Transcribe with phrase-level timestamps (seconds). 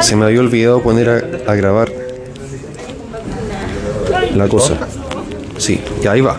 [0.00, 1.92] se me había olvidado poner a, a grabar
[4.34, 4.74] la cosa.
[5.58, 6.38] Sí, y ahí va.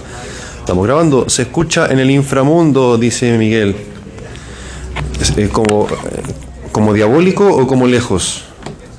[0.60, 1.30] Estamos grabando.
[1.30, 3.76] Se escucha en el inframundo, dice Miguel.
[5.20, 6.22] Es, como, eh,
[6.72, 8.44] ¿Como diabólico o como lejos?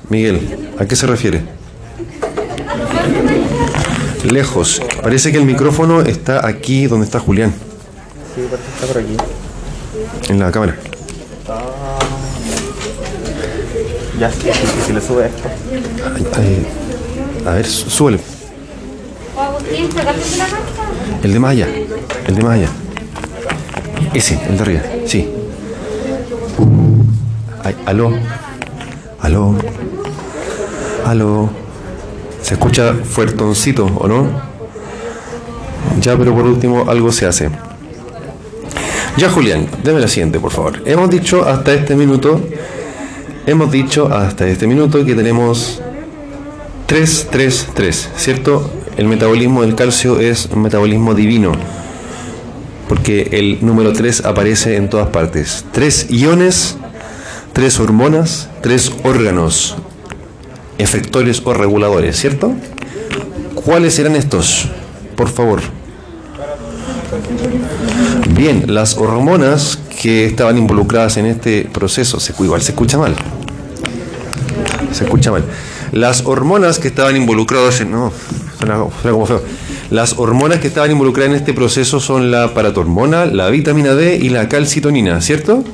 [0.09, 1.43] Miguel, ¿a qué se refiere?
[4.29, 4.81] Lejos.
[5.01, 7.53] Parece que el micrófono está aquí donde está Julián.
[8.35, 9.17] Sí, parece que está por aquí.
[10.29, 10.75] En la cámara.
[14.19, 14.49] Ya, sí,
[14.85, 15.49] si le sube esto.
[17.45, 18.19] A ver, sú- súbele.
[21.23, 21.67] El de más allá.
[22.27, 22.67] El de más allá.
[24.13, 24.81] Ese, el de arriba.
[25.05, 25.29] Sí.
[27.85, 28.11] Aló.
[29.21, 29.55] Aló.
[31.05, 31.49] Aló.
[32.41, 34.27] Se escucha fuertoncito, ¿o no?
[36.01, 37.49] Ya, pero por último algo se hace.
[39.17, 40.81] Ya, Julián, deme la siguiente, por favor.
[40.85, 42.39] Hemos dicho hasta este minuto,
[43.49, 45.81] hemos dicho hasta este minuto que tenemos
[46.85, 48.69] 3, 3, 3, ¿cierto?
[48.95, 51.53] El metabolismo del calcio es un metabolismo divino,
[52.87, 55.65] porque el número 3 aparece en todas partes.
[55.71, 56.77] Tres iones,
[57.53, 59.77] tres hormonas, tres órganos,
[60.77, 62.53] efectores o reguladores, ¿cierto?
[63.55, 64.67] ¿Cuáles serán estos?
[65.15, 65.61] Por favor.
[68.35, 73.13] Bien, las hormonas que estaban involucradas en este proceso, se, igual se escucha mal.
[74.93, 75.43] Se escucha mal.
[75.91, 77.91] Las hormonas que estaban involucradas en.
[77.91, 78.13] No,
[78.57, 79.43] suena, como feo.
[79.91, 84.29] Las hormonas que estaban involucradas en este proceso son la paratormona, la vitamina D y
[84.29, 85.65] la calcitonina, ¿cierto?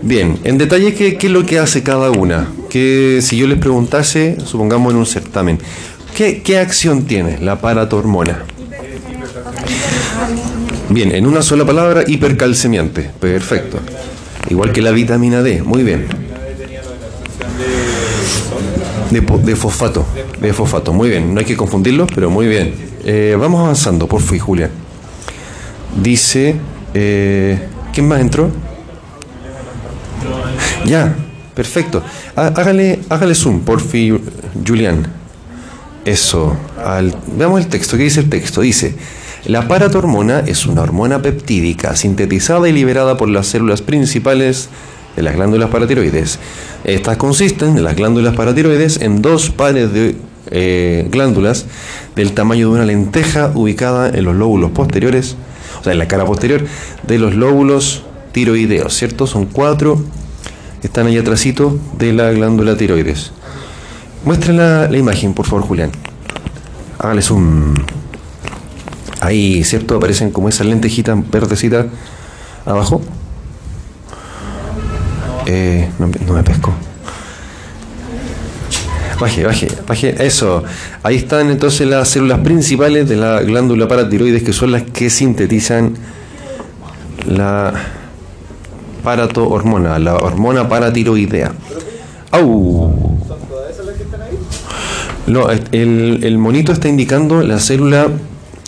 [0.00, 2.48] Bien, en detalle, ¿qué, qué es lo que hace cada una?
[2.70, 5.58] Que si yo les preguntase, supongamos en un certamen,
[6.16, 8.44] ¿qué, qué acción tiene la paratormona?
[10.90, 13.10] Bien, en una sola palabra, hipercalcemiante.
[13.20, 13.78] Perfecto.
[14.50, 16.06] Igual que la vitamina D, muy bien.
[19.10, 20.04] De, de fosfato,
[20.40, 21.32] de fosfato, muy bien.
[21.32, 22.74] No hay que confundirlos, pero muy bien.
[23.04, 24.70] Eh, vamos avanzando, por fin, Julián.
[26.02, 26.56] Dice,
[26.94, 27.58] eh,
[27.92, 28.50] ¿quién más entró?
[30.84, 31.14] Ya,
[31.54, 32.02] perfecto.
[32.36, 34.20] Há- Hágale, hágale zoom, por fin,
[34.66, 35.06] Julián.
[36.04, 36.54] Eso.
[36.84, 37.96] al- veamos el texto.
[37.96, 38.60] ¿Qué dice el texto?
[38.60, 38.94] Dice,
[39.46, 44.70] la paratormona es una hormona peptídica sintetizada y liberada por las células principales
[45.16, 46.38] de las glándulas paratiroides.
[46.84, 50.16] Estas consisten, las glándulas paratiroides, en dos pares de
[50.50, 51.66] eh, glándulas
[52.16, 55.36] del tamaño de una lenteja ubicada en los lóbulos posteriores,
[55.80, 56.64] o sea, en la cara posterior
[57.06, 58.02] de los lóbulos
[58.32, 59.26] tiroideos, ¿cierto?
[59.26, 60.02] Son cuatro
[60.80, 63.32] que están ahí atrásito de la glándula tiroides.
[64.24, 65.90] Muestra la, la imagen, por favor, Julián.
[66.98, 67.74] Hágale zoom.
[69.24, 69.96] Ahí, ¿cierto?
[69.96, 71.86] Aparecen como esas lentejitas verdecitas
[72.66, 73.00] abajo.
[75.46, 76.72] Eh, no, me- pesco.
[79.20, 80.26] Baje, baje, baje.
[80.26, 80.64] Eso.
[81.02, 85.94] Ahí están entonces las células principales de la glándula paratiroides que son las que sintetizan
[87.28, 87.72] la
[89.02, 91.52] paratohormona, la hormona paratiroidea.
[92.32, 93.18] ¡Au!
[95.26, 98.08] No, el, el monito está indicando la célula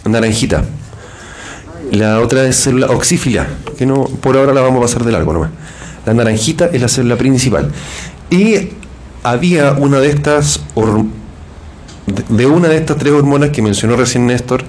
[0.08, 0.64] naranjita.
[1.92, 3.46] La otra es célula oxífila,
[3.78, 5.50] que no, por ahora la vamos a pasar de largo nomás.
[6.04, 7.70] La naranjita es la célula principal.
[8.30, 8.70] Y
[9.22, 10.60] había una de estas,
[12.28, 14.62] de una de estas tres hormonas que mencionó recién Néstor,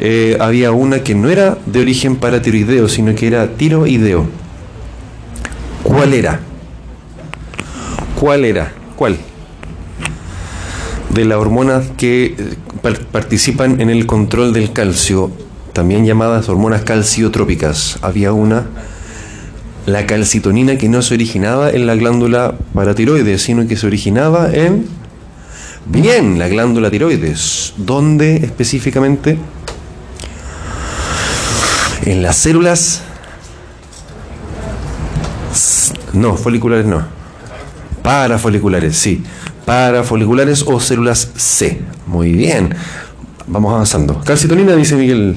[0.00, 4.26] eh, había una que no era de origen paratiroideo, sino que era tiroideo.
[5.82, 6.40] ¿Cuál era?
[8.18, 8.72] ¿Cuál era?
[8.96, 9.18] ¿Cuál?
[11.14, 15.30] De las hormonas que eh, par- participan en el control del calcio,
[15.72, 17.98] también llamadas hormonas calciotrópicas.
[18.02, 18.66] Había una,
[19.86, 24.86] la calcitonina, que no se originaba en la glándula paratiroides, sino que se originaba en,
[25.86, 27.74] bien, la glándula tiroides.
[27.76, 29.38] ¿Dónde específicamente?
[32.04, 33.02] En las células...
[36.12, 37.04] No, foliculares no.
[38.02, 39.22] Parafoliculares, sí.
[39.70, 41.78] Parafoliculares o células C.
[42.08, 42.74] Muy bien.
[43.46, 44.20] Vamos avanzando.
[44.20, 45.36] Calcitonina, dice Miguel.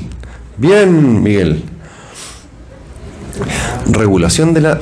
[0.58, 1.62] Bien, Miguel.
[3.86, 4.82] Regulación de la...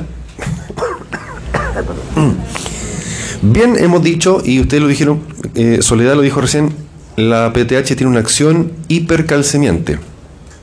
[3.42, 5.20] Bien, hemos dicho, y ustedes lo dijeron,
[5.54, 6.72] eh, Soledad lo dijo recién,
[7.16, 9.98] la PTH tiene una acción hipercalcemiante.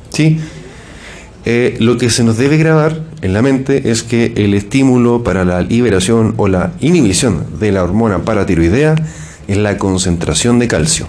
[0.09, 0.39] ¿Sí?
[1.45, 5.43] Eh, lo que se nos debe grabar en la mente es que el estímulo para
[5.43, 8.95] la liberación o la inhibición de la hormona paratiroidea
[9.47, 11.07] es la concentración de calcio.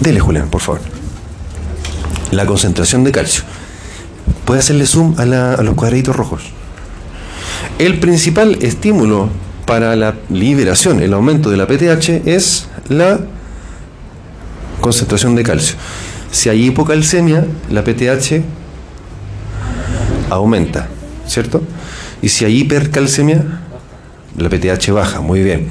[0.00, 0.80] Dele, Julián, por favor.
[2.32, 3.44] La concentración de calcio.
[4.44, 5.24] ¿Puede hacerle zoom a,
[5.62, 6.42] los cuadraditos rojos?
[7.78, 9.28] El principal estímulo
[9.66, 13.20] para la liberación, el aumento de la PTH, es la
[14.80, 15.76] concentración de calcio.
[16.32, 18.42] Si hay hipocalcemia, la PTH
[20.30, 20.88] aumenta,
[21.26, 21.62] ¿cierto?
[22.22, 23.44] Y si hay hipercalcemia,
[24.36, 25.68] la PTH baja, muy bien.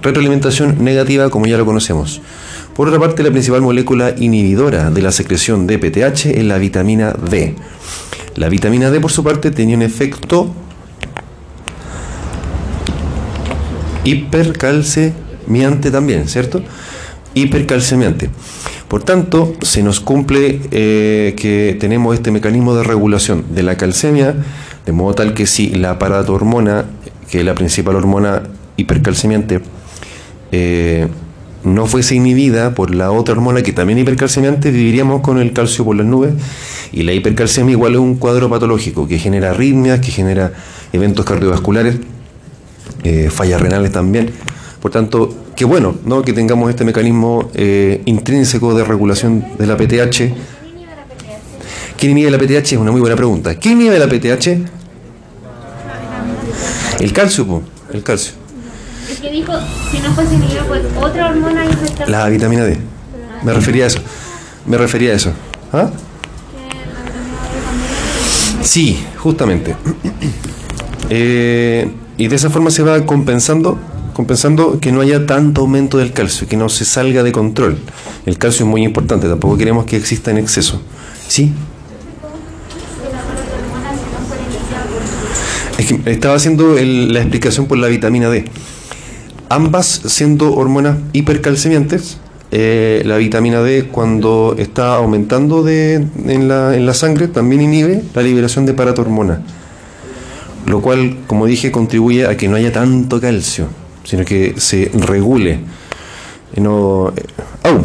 [0.00, 2.20] Retroalimentación negativa, como ya lo conocemos.
[2.76, 7.12] Por otra parte, la principal molécula inhibidora de la secreción de PTH es la vitamina
[7.12, 7.54] D.
[8.36, 10.52] La vitamina D, por su parte, tenía un efecto
[14.02, 16.62] hipercalcemiante también, ¿cierto?
[17.34, 18.30] Hipercalcemiante.
[18.94, 24.36] Por tanto, se nos cumple eh, que tenemos este mecanismo de regulación de la calcemia,
[24.86, 26.84] de modo tal que si la paratormona,
[27.28, 28.44] que es la principal hormona
[28.76, 29.62] hipercalcemiante,
[30.52, 31.08] eh,
[31.64, 35.96] no fuese inhibida por la otra hormona que también hipercalcemiante, viviríamos con el calcio por
[35.96, 36.32] las nubes.
[36.92, 40.52] Y la hipercalcemia igual es un cuadro patológico que genera arritmias, que genera
[40.92, 41.96] eventos cardiovasculares,
[43.02, 44.30] eh, fallas renales también.
[44.84, 46.20] Por tanto, qué bueno ¿no?
[46.20, 50.34] que tengamos este mecanismo eh, intrínseco de regulación de la PTH.
[51.96, 52.72] ¿Quién inhibe la PTH?
[52.72, 53.54] Es una muy buena pregunta.
[53.54, 54.46] ¿Quién inhibe la PTH?
[57.00, 57.62] El calcio, po,
[57.94, 58.34] el calcio.
[59.10, 59.54] Es que dijo,
[59.90, 62.10] si no fuese inhibido por otra hormona infectada.
[62.10, 62.76] La vitamina D.
[63.42, 64.00] Me refería a eso.
[64.66, 65.32] Me refería a eso.
[65.72, 65.88] ¿Ah?
[68.60, 69.76] Sí, justamente.
[71.10, 71.86] Eh,
[72.16, 73.78] y de esa forma se va compensando,
[74.14, 77.76] compensando que no haya tanto aumento del calcio, que no se salga de control.
[78.24, 80.80] El calcio es muy importante, tampoco queremos que exista en exceso.
[81.28, 81.52] ¿Sí?
[85.78, 88.44] Es que estaba haciendo el- la explicación por la vitamina D.
[89.48, 92.18] Ambas siendo hormonas hipercalcemiantes,
[92.52, 95.94] eh, la vitamina D cuando está aumentando de,
[96.26, 99.42] en, la, en la sangre también inhibe la liberación de paratormona,
[100.66, 103.66] lo cual, como dije, contribuye a que no haya tanto calcio,
[104.04, 105.60] sino que se regule.
[106.56, 107.22] Y no, eh,
[107.64, 107.80] ¡Au!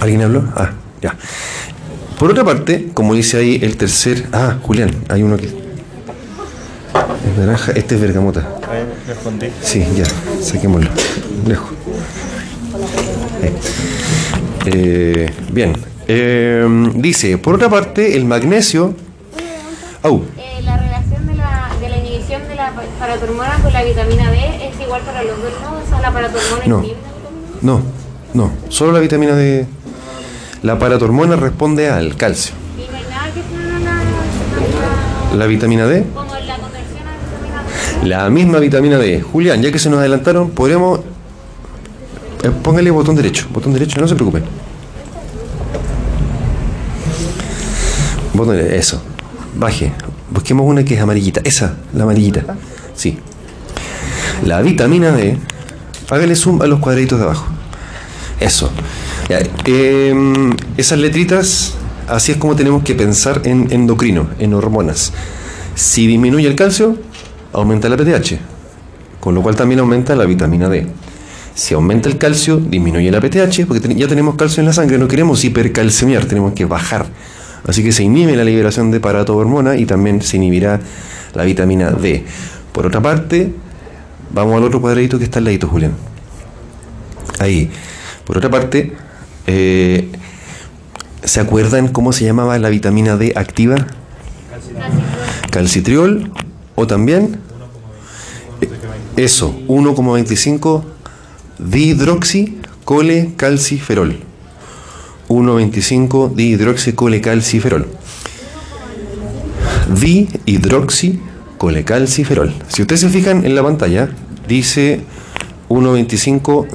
[0.00, 0.44] ¿Alguien habló?
[0.56, 0.72] Ah,
[1.02, 1.16] ya.
[2.18, 4.26] Por otra parte, como dice ahí el tercer...
[4.32, 5.46] Ah, Julián, hay uno que...
[5.46, 8.46] Es naranja, este es bergamota.
[9.62, 10.04] Sí, ya,
[10.40, 10.90] saquémoslo.
[11.46, 11.70] Lejos.
[14.66, 15.72] Eh, bien.
[16.06, 16.66] Eh,
[16.96, 18.94] dice, por otra parte, el magnesio.
[20.02, 22.42] Au, Eh, la relación de la, de la inhibición
[23.06, 25.72] de la paratormona con la vitamina D es igual para los dos, ¿no?
[25.84, 26.80] O sea, la paratormona No.
[26.80, 27.08] vitamina
[27.62, 27.80] no,
[28.34, 28.50] no.
[28.68, 29.66] Solo la vitamina D.
[30.62, 32.54] La paratormona responde al calcio.
[32.76, 33.64] Y no hay nada que frene
[35.36, 37.62] la, vitamina D, como la conversión a vitamina
[38.02, 38.08] D.
[38.08, 39.20] la misma vitamina D.
[39.22, 41.00] Julián, ya que se nos adelantaron, podremos.
[42.42, 43.46] eh, póngale botón derecho.
[43.50, 44.14] Botón derecho, no se.
[44.14, 44.42] Botón
[48.56, 49.02] derecho, eso.
[49.56, 49.92] Baje.
[50.30, 51.40] Busquemos una que es amarillita.
[51.44, 52.44] Esa, la amarillita.
[52.94, 53.18] Sí.
[54.44, 55.38] La vitamina D.
[56.10, 57.46] Hágale zoom a los cuadraditos de abajo.
[58.40, 58.70] Eso.
[59.64, 61.74] Em, esas letritas,
[62.08, 65.12] así es como tenemos que pensar en endocrino, en hormonas.
[65.74, 66.96] Si disminuye el calcio,
[67.52, 68.38] aumenta la PTH,
[69.20, 70.86] con lo cual también aumenta la vitamina D.
[71.54, 75.08] Si aumenta el calcio, disminuye la PTH, porque ya tenemos calcio en la sangre, no
[75.08, 77.06] queremos hipercalcemiar, tenemos que bajar.
[77.66, 80.80] Así que se inhibe la liberación de paratohormona y también se inhibirá
[81.32, 82.24] la vitamina D.
[82.74, 83.52] Por otra parte,
[84.32, 85.92] vamos al otro cuadradito que está al ladito, Julián.
[87.38, 87.70] Ahí.
[88.26, 88.92] Por otra parte,
[89.46, 90.10] eh,
[91.22, 93.76] ¿se acuerdan cómo se llamaba la vitamina D activa?
[95.52, 96.32] Calcitriol
[96.74, 97.38] o también
[99.16, 100.82] eso, 1,25
[101.60, 104.18] dihidroxicolecalciferol.
[105.28, 107.86] 1,25 dihidroxicolecalciferol.
[111.58, 112.52] Dihidroxicolecalciferol.
[112.68, 114.08] Si ustedes se fijan en la pantalla,
[114.48, 115.00] dice
[115.68, 116.66] 1,25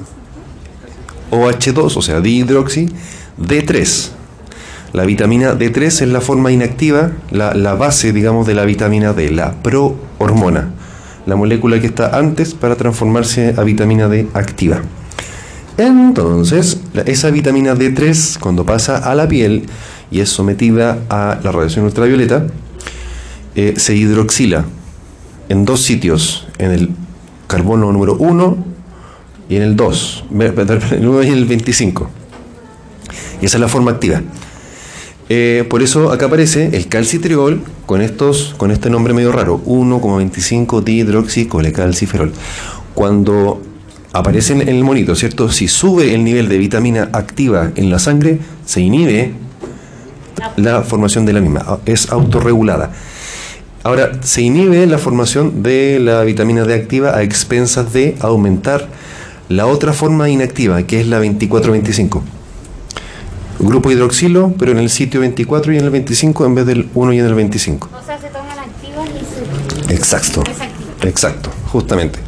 [1.32, 2.90] OH2, o sea, dihidroxi
[3.40, 4.10] D3.
[4.94, 9.30] La vitamina D3 es la forma inactiva, la, la base, digamos, de la vitamina D,
[9.30, 10.72] la prohormona,
[11.28, 14.82] la molécula que está antes para transformarse a vitamina D activa.
[15.78, 19.68] Entonces, esa vitamina D3, cuando pasa a la piel
[20.12, 22.48] y es sometida a la radiación ultravioleta,
[23.62, 24.64] eh, se hidroxila
[25.50, 26.90] en dos sitios, en el
[27.46, 28.58] carbono número 1
[29.50, 32.10] y en el 2, el 1 y el 25.
[33.42, 34.22] Y esa es la forma activa.
[35.28, 40.82] Eh, por eso acá aparece el calcitriol con estos, con este nombre medio raro, 1,25
[40.82, 42.32] dihidroxicolecalciferol.
[42.94, 43.62] Cuando
[44.14, 45.52] aparece en el monito, ¿cierto?
[45.52, 49.34] Si sube el nivel de vitamina activa en la sangre, se inhibe
[50.56, 52.94] la formación de la misma, es autorregulada.
[53.90, 58.88] Ahora, se inhibe la formación de la vitamina D activa a expensas de aumentar
[59.48, 62.22] la otra forma inactiva, que es la 24-25.
[63.58, 67.14] Grupo hidroxilo, pero en el sitio 24 y en el 25 en vez del 1
[67.14, 67.90] y en el 25.
[67.92, 70.44] O sea, se toman activas y se Exacto.
[71.02, 72.20] Exacto, justamente.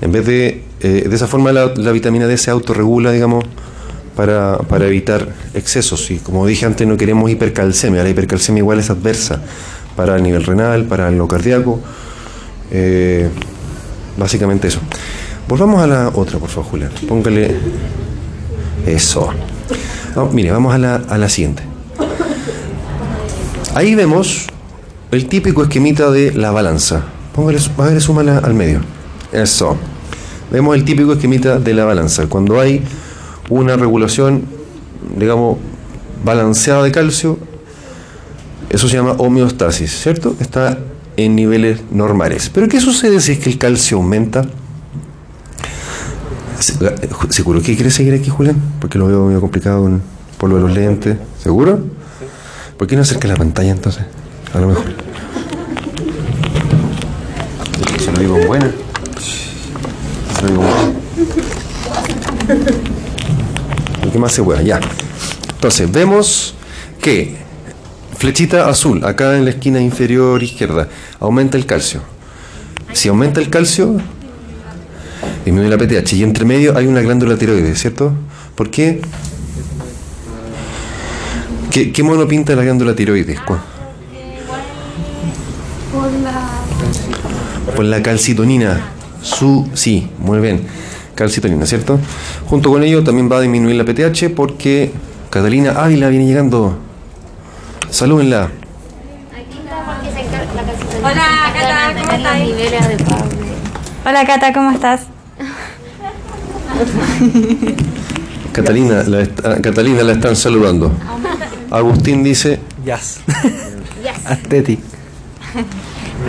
[0.00, 3.44] En vez de, eh, de esa forma la, la vitamina D se autorregula, digamos,
[4.14, 6.10] para, para evitar excesos.
[6.10, 8.02] Y como dije antes, no queremos hipercalcemia.
[8.02, 9.42] La hipercalcemia igual es adversa
[9.96, 11.80] para el nivel renal, para lo cardíaco.
[12.70, 13.28] Eh,
[14.16, 14.80] básicamente eso.
[15.48, 16.90] Volvamos a la otra, por favor, Julián.
[17.08, 17.56] Póngale
[18.86, 19.30] eso.
[20.14, 21.62] No, mire, vamos a la, a la siguiente.
[23.74, 24.46] Ahí vemos
[25.10, 27.02] el típico esquemita de la balanza.
[27.34, 28.80] Póngale, suma la- al medio.
[29.32, 29.76] Eso.
[30.50, 32.26] Vemos el típico esquemita de la balanza.
[32.26, 32.82] Cuando hay
[33.50, 34.44] una regulación,
[35.16, 35.58] digamos,
[36.24, 37.38] balanceada de calcio,
[38.76, 40.36] eso se llama homeostasis, ¿cierto?
[40.38, 40.78] Está
[41.16, 42.50] en niveles normales.
[42.52, 44.44] Pero ¿qué sucede si es que el calcio aumenta?
[46.82, 48.56] Eh, ¿Seguro que quiere seguir aquí, Julián?
[48.78, 50.02] Porque lo veo medio complicado con
[50.36, 51.16] polvo de los lentes.
[51.42, 51.80] ¿Seguro?
[52.76, 54.04] ¿Por qué no acerca la pantalla entonces?
[54.52, 54.84] A lo mejor.
[57.98, 58.70] Se lo digo en buena.
[60.34, 60.92] Se lo digo en buena.
[64.04, 64.80] Lo que más se pueda, ya.
[65.54, 66.54] Entonces, vemos
[67.00, 67.45] que
[68.18, 70.88] flechita azul, acá en la esquina inferior izquierda,
[71.20, 72.00] aumenta el calcio.
[72.92, 73.96] Si aumenta el calcio,
[75.44, 76.14] disminuye la PTH.
[76.14, 78.12] Y entre medio hay una glándula tiroides, ¿cierto?
[78.54, 79.00] ¿Por qué?
[81.70, 83.38] ¿Qué, mono pinta la glándula tiroides?
[83.40, 83.60] ¿Cuál?
[87.74, 88.92] Por la calcitonina.
[89.20, 90.62] Su, sí, muy bien.
[91.14, 91.98] Calcitonina, ¿cierto?
[92.46, 94.92] Junto con ello también va a disminuir la PTH porque
[95.28, 96.85] Catalina Ávila viene llegando.
[97.90, 98.50] Salúdenla.
[101.02, 103.28] Hola, Cata, de ¿cómo adecuados.
[104.04, 105.00] Hola Cata, ¿cómo estás?
[108.52, 110.92] Catalina la, está- Catalina la están saludando.
[111.70, 113.20] Agustín dice Yes.
[114.02, 114.26] Yes.
[114.26, 114.80] Aesthetic.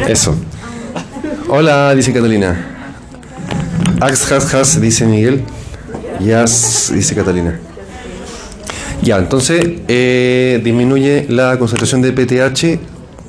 [0.08, 0.36] eso.
[1.50, 2.74] Hola, dice Catalina.
[4.02, 5.44] Ax, has, has, dice Miguel.
[6.20, 7.60] Yes, dice Catalina.
[9.02, 12.80] Ya, entonces eh, disminuye la concentración de PTH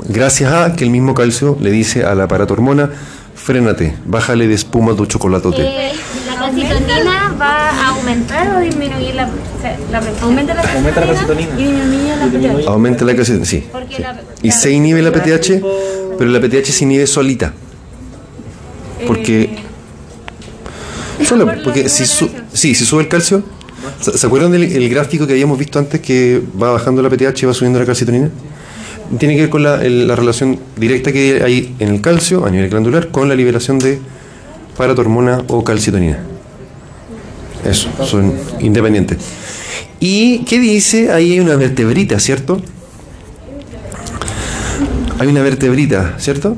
[0.08, 2.90] gracias a que el mismo calcio le dice al aparato hormona,
[3.34, 5.60] frénate, bájale de espuma tu chocolatote.
[5.62, 5.92] Eh,
[6.26, 9.28] ¿La calcitonina va a aumentar o disminuir la,
[9.92, 10.24] la presión?
[10.24, 11.48] Aumenta la Aumenta la calcitonina.
[11.58, 12.68] y disminuye la PTH.
[12.68, 13.64] Aumenta la calcio, sí.
[13.98, 15.62] La- Y se inhibe la PTH,
[16.18, 17.52] pero la PTH se inhibe solita.
[19.06, 19.50] Porque.
[21.24, 23.42] Sola, porque si, su- sí, si sube el calcio.
[24.00, 27.46] ¿Se acuerdan del el gráfico que habíamos visto antes que va bajando la PTH y
[27.46, 28.30] va subiendo la calcitonina?
[29.18, 32.68] Tiene que ver con la, la relación directa que hay en el calcio a nivel
[32.68, 33.98] glandular con la liberación de
[34.76, 36.18] paratormona o calcitonina.
[37.64, 39.18] Eso, son independientes.
[40.00, 41.10] ¿Y qué dice?
[41.10, 42.60] Ahí hay una vertebrita, ¿cierto?
[45.18, 46.56] Hay una vertebrita, ¿cierto?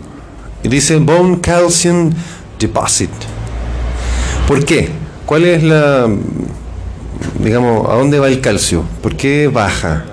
[0.63, 2.13] Y dice Bone Calcium
[2.59, 3.11] Deposit.
[4.47, 4.91] ¿Por qué?
[5.25, 6.07] ¿Cuál es la,
[7.39, 8.85] digamos, a dónde va el calcio?
[9.03, 10.05] ¿Por qué baja?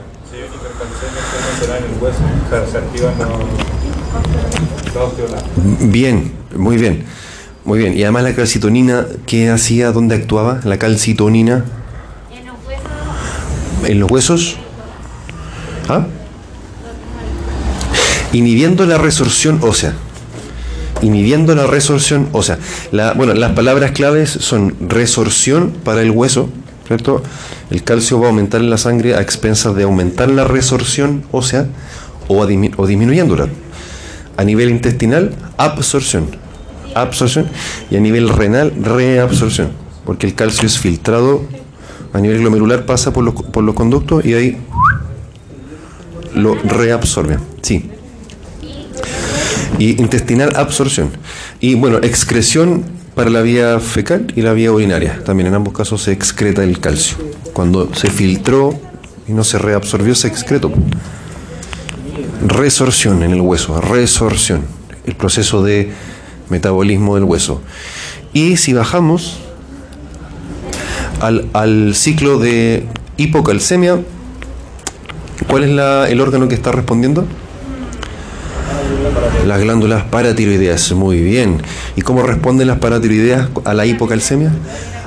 [5.82, 7.06] Bien, muy bien,
[7.66, 7.98] muy bien.
[7.98, 9.92] Y además la calcitonina, ¿qué hacía?
[9.92, 10.60] ¿Dónde actuaba?
[10.64, 11.66] La calcitonina
[12.32, 12.92] En los huesos
[13.86, 14.58] en los huesos.
[15.90, 16.06] ¿Ah?
[18.34, 19.94] Inhibiendo la resorción ósea.
[21.02, 22.58] Inhibiendo la resorción ósea.
[22.92, 26.50] La, bueno, las palabras claves son resorción para el hueso,
[27.70, 31.40] El calcio va a aumentar en la sangre a expensas de aumentar la resorción o,
[31.42, 33.48] a dismi- o disminuyéndola.
[34.38, 36.28] A nivel intestinal, absorción.
[36.96, 37.48] Absorción.
[37.90, 39.72] Y a nivel renal, reabsorción.
[40.06, 41.44] Porque el calcio es filtrado
[42.14, 44.58] a nivel glomerular, pasa por los, por los conductos y ahí
[46.34, 47.38] lo reabsorbe.
[47.62, 47.92] Sí.
[49.78, 51.10] Y intestinal absorción.
[51.60, 52.86] Y bueno, excreción
[53.18, 55.24] para la vía fecal y la vía urinaria.
[55.26, 57.18] También en ambos casos se excreta el calcio.
[57.52, 58.80] Cuando se filtró
[59.28, 60.72] y no se reabsorbió, se excretó.
[62.46, 64.62] Resorción en el hueso, resorción.
[65.06, 65.92] El proceso de
[66.50, 67.60] metabolismo del hueso.
[68.34, 69.40] Y si bajamos
[71.20, 72.86] al, ciclo de
[73.18, 74.00] hipocalcemia,
[75.48, 77.26] ¿cuál es la- el órgano que está respondiendo?
[79.48, 81.62] Las glándulas paratiroideas, muy bien.
[81.96, 84.52] ¿Y cómo responden las paratiroideas a la hipocalcemia?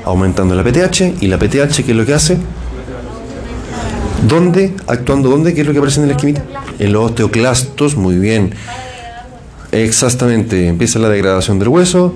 [0.07, 2.39] Aumentando la PTH y la PTH, ¿qué es lo que hace?
[4.27, 4.75] ¿Dónde?
[4.87, 5.53] ¿Actuando dónde?
[5.53, 6.43] ¿Qué es lo que aparece en la esquemita?
[6.79, 8.55] En los osteoclastos, muy bien.
[9.73, 12.15] Exactamente, empieza la degradación del hueso,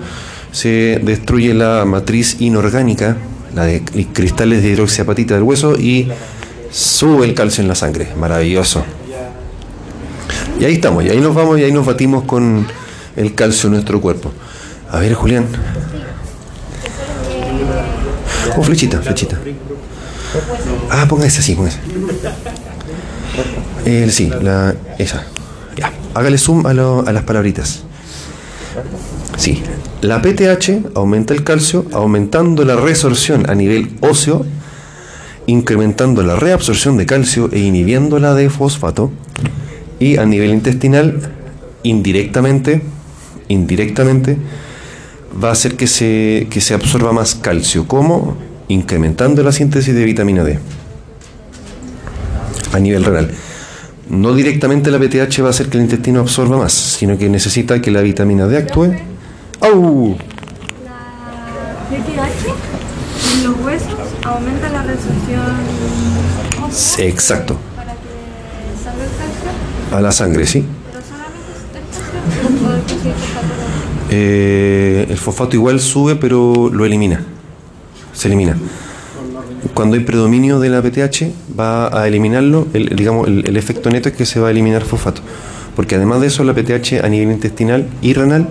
[0.50, 3.18] se destruye la matriz inorgánica,
[3.54, 3.82] la de
[4.14, 6.08] cristales de hidroxiapatita del hueso y
[6.70, 8.08] sube el calcio en la sangre.
[8.18, 8.82] Maravilloso.
[10.58, 12.66] Y ahí estamos, y ahí nos vamos y ahí nos batimos con
[13.16, 14.30] el calcio en nuestro cuerpo.
[14.90, 15.46] A ver, Julián.
[18.56, 19.38] Oh, flechita, flechita.
[20.90, 21.80] Ah, ponga esa, sí, ponga esa.
[24.10, 25.24] Sí, la, esa.
[25.76, 27.82] Ya, hágale zoom a, lo- a las palabritas.
[29.36, 29.62] Sí,
[30.02, 34.46] la PTH aumenta el calcio aumentando la resorción a nivel óseo,
[35.46, 39.10] incrementando la reabsorción de calcio e inhibiendo la de fosfato.
[39.98, 41.20] Y a nivel intestinal,
[41.82, 42.82] indirectamente,
[43.48, 44.38] indirectamente,
[45.42, 47.86] va a hacer que se, que se absorba más calcio.
[47.86, 48.36] ¿Cómo?
[48.68, 50.58] Incrementando la síntesis de vitamina D
[52.74, 53.30] a nivel renal.
[54.08, 57.80] No directamente la PTH va a hacer que el intestino absorba más, sino que necesita
[57.80, 58.94] que la vitamina D actúe.
[59.60, 60.16] ¡Au!
[60.84, 62.52] La PTH
[63.34, 65.84] en los huesos aumenta la resorción
[66.98, 67.98] Exacto, para que
[68.82, 69.50] salga el calcio,
[69.92, 70.64] a la sangre, ¿sí?
[74.10, 77.24] Eh, el fosfato igual sube, pero lo elimina.
[78.12, 78.56] Se elimina.
[79.72, 82.68] Cuando hay predominio de la PTH, va a eliminarlo.
[82.74, 85.22] El, digamos, el, el efecto neto es que se va a eliminar fosfato.
[85.74, 88.46] Porque además de eso, la PTH a nivel intestinal y renal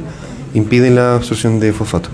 [0.53, 2.09] impide la absorción de fosfato.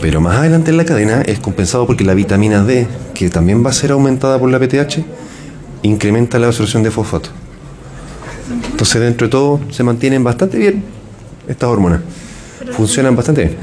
[0.00, 3.70] Pero más adelante en la cadena es compensado porque la vitamina D, que también va
[3.70, 5.04] a ser aumentada por la PTH,
[5.82, 7.30] incrementa la absorción de fosfato.
[8.70, 10.82] Entonces, dentro de todo, se mantienen bastante bien
[11.48, 12.00] estas hormonas.
[12.72, 13.56] Funcionan bastante bien.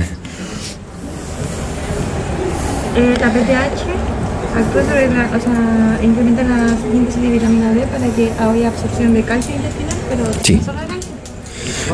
[2.97, 3.83] Eh, la PTH
[4.57, 9.13] actúa sobre la, o sea, incrementa la síntesis de vitamina D para que haya absorción
[9.13, 10.55] de calcio intestinal, pero Sí.
[10.55, 11.11] no solo de calcio.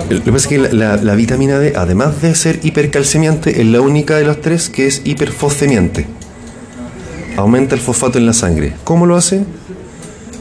[0.09, 3.67] Lo que pasa es que la, la- la vitamina D, además de ser hipercalcemiante, es
[3.67, 6.05] la única de los tres que es hiperfosfemiante.
[7.35, 8.73] Aumenta el fosfato en la sangre.
[8.83, 9.43] ¿Cómo lo hace?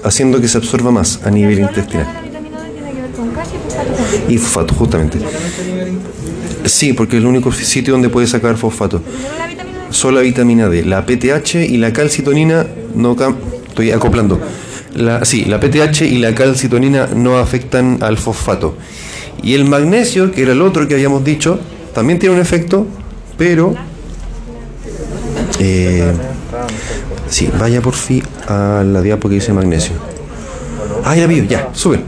[0.04, 2.06] Haciendo que se absorba más a nivel intestinal.
[2.12, 5.18] La vitamina D tiene que ver con calcio y fosfato, justamente.
[6.64, 9.02] Sí, porque es el único sitio donde puede sacar fosfato.
[9.90, 10.84] Solo la vitamina D.
[10.84, 13.16] La PTH y la calcitonina no
[13.68, 14.40] Estoy acoplando.
[14.94, 18.76] La, sí, la PTH y la calcitonina no afectan al fosfato.
[19.42, 21.58] Y el magnesio, que era el otro que habíamos dicho,
[21.94, 22.86] también tiene un efecto,
[23.38, 23.74] pero.
[25.60, 26.12] eh,
[27.28, 29.94] sí, vaya por fin a la diapo que dice magnesio.
[31.04, 32.00] Ah, ya vi, ya, sube.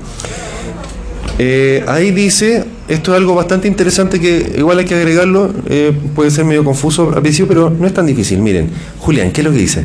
[1.44, 6.30] Eh, ahí dice, esto es algo bastante interesante que igual hay que agregarlo, eh, puede
[6.30, 8.38] ser medio confuso al principio, pero no es tan difícil.
[8.38, 9.84] Miren, Julián, ¿qué es lo que dice?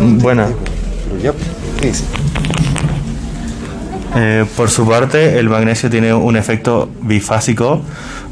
[0.00, 0.48] Buena.
[1.78, 2.04] ¿Qué dice?
[4.16, 7.82] Eh, por su parte, el magnesio tiene un efecto bifásico.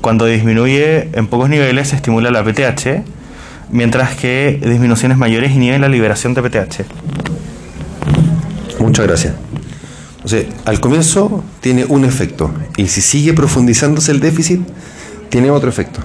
[0.00, 3.04] Cuando disminuye en pocos niveles se estimula la PTH,
[3.70, 6.86] mientras que disminuciones mayores inhiben la liberación de PTH.
[8.80, 9.34] Muchas gracias.
[10.24, 14.60] O sea, al comienzo tiene un efecto y si sigue profundizándose el déficit,
[15.28, 16.00] tiene otro efecto.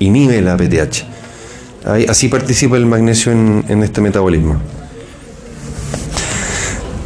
[0.00, 1.04] Inhibe la PTH.
[1.86, 4.56] Ahí- así participa el magnesio en, este metabolismo.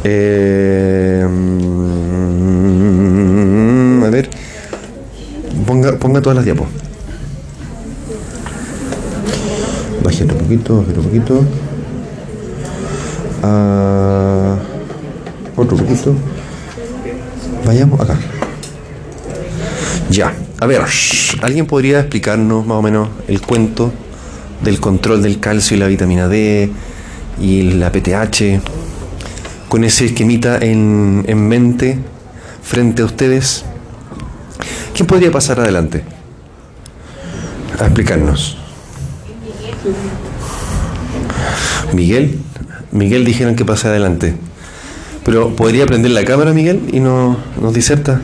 [0.03, 1.23] Eh,
[4.03, 4.29] a ver,
[5.99, 6.67] ponga, todas las diapos.
[10.03, 11.45] Baje otro poquito, baje otro poquito.
[13.43, 14.57] Ah,
[15.55, 16.13] otro poquito.
[17.65, 18.17] Vayamos acá.
[20.09, 20.33] Ya.
[20.59, 20.81] A ver,
[21.41, 23.91] ¿alguien podría explicarnos más o menos el cuento
[24.63, 26.71] del control del calcio y la vitamina D
[27.41, 28.61] y la PTH
[29.67, 31.97] con ese esquemita en, en mente
[32.61, 33.65] frente a ustedes?
[34.93, 36.03] ¿Quién podría pasar adelante?
[37.79, 38.57] A explicarnos.
[41.93, 42.39] Miguel,
[42.91, 44.35] Miguel dijeron que pase adelante.
[45.25, 48.21] Pero ¿podría prender la cámara, Miguel, y no, nos diserta?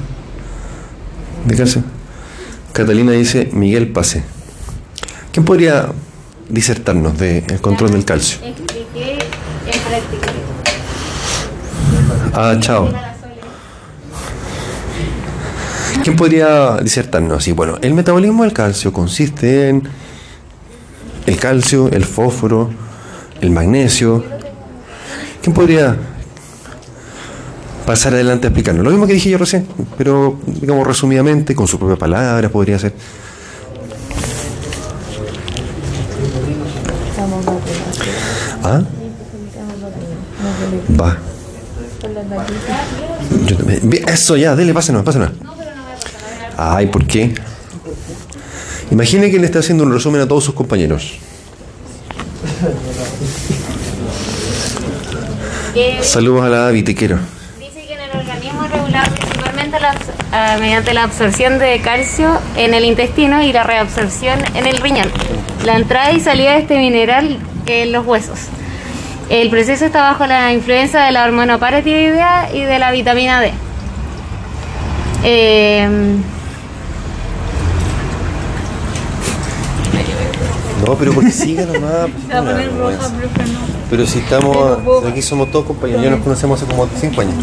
[1.45, 1.83] ¿De calcio?
[2.73, 4.23] Catalina dice, Miguel pase.
[5.31, 5.89] ¿Quién podría
[6.49, 8.39] disertarnos del control del calcio?
[8.43, 10.31] Expliqué en práctica.
[12.33, 12.89] Ah, chao.
[16.03, 17.43] ¿Quién podría disertarnos?
[17.43, 19.83] Sí, bueno, el metabolismo del calcio consiste en
[21.25, 22.69] el calcio, el fósforo,
[23.41, 24.23] el magnesio.
[25.41, 25.97] ¿Quién podría
[27.89, 28.83] pasar adelante a explicarnos?
[28.85, 29.65] Lo mismo que dije yo recién,
[29.97, 32.93] pero digamos resumidamente, con sus propias palabras, podría ser.
[38.63, 38.83] ¿Ah?
[41.01, 41.17] Va.
[43.47, 43.89] Yo también.
[43.89, 45.31] Bien, Eso ya, dele, pásenos, pásenos.
[46.57, 47.33] Ay, ¿por qué?
[48.91, 51.17] Imagine que le está haciendo un resumen a todos sus compañeros.
[56.03, 59.09] Saludos a la dice que en el organismo es regulado
[60.31, 65.09] ah, mediante la absorción de calcio en el intestino y la reabsorción en el riñón.
[65.65, 68.47] La entrada y salida de este mineral en los huesos.
[69.29, 73.51] El proceso está bajo la influencia de la hormona paratiroidea y de la vitamina D.
[75.23, 76.17] Eh,
[80.85, 82.09] No, pero porque siga nomás.
[82.27, 83.59] Se va a poner no, roja, no, profe, no.
[83.89, 87.35] Pero si estamos, aquí somos todos compañeros, ya nos conocemos hace como 5 años.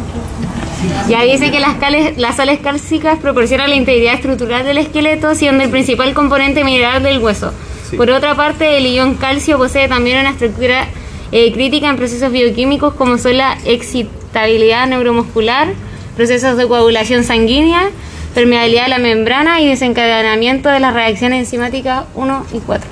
[1.09, 5.63] Ya dice que las, cales- las sales cálcicas proporcionan la integridad estructural del esqueleto, siendo
[5.65, 7.53] el principal componente mineral del hueso.
[7.91, 7.97] Sí.
[7.97, 10.87] Por otra parte, el ion calcio posee también una estructura
[11.33, 15.69] eh, crítica en procesos bioquímicos como son la excitabilidad neuromuscular,
[16.17, 17.89] procesos de coagulación sanguínea,
[18.35, 22.89] permeabilidad de la membrana y desencadenamiento de las reacciones enzimáticas 1 y 4.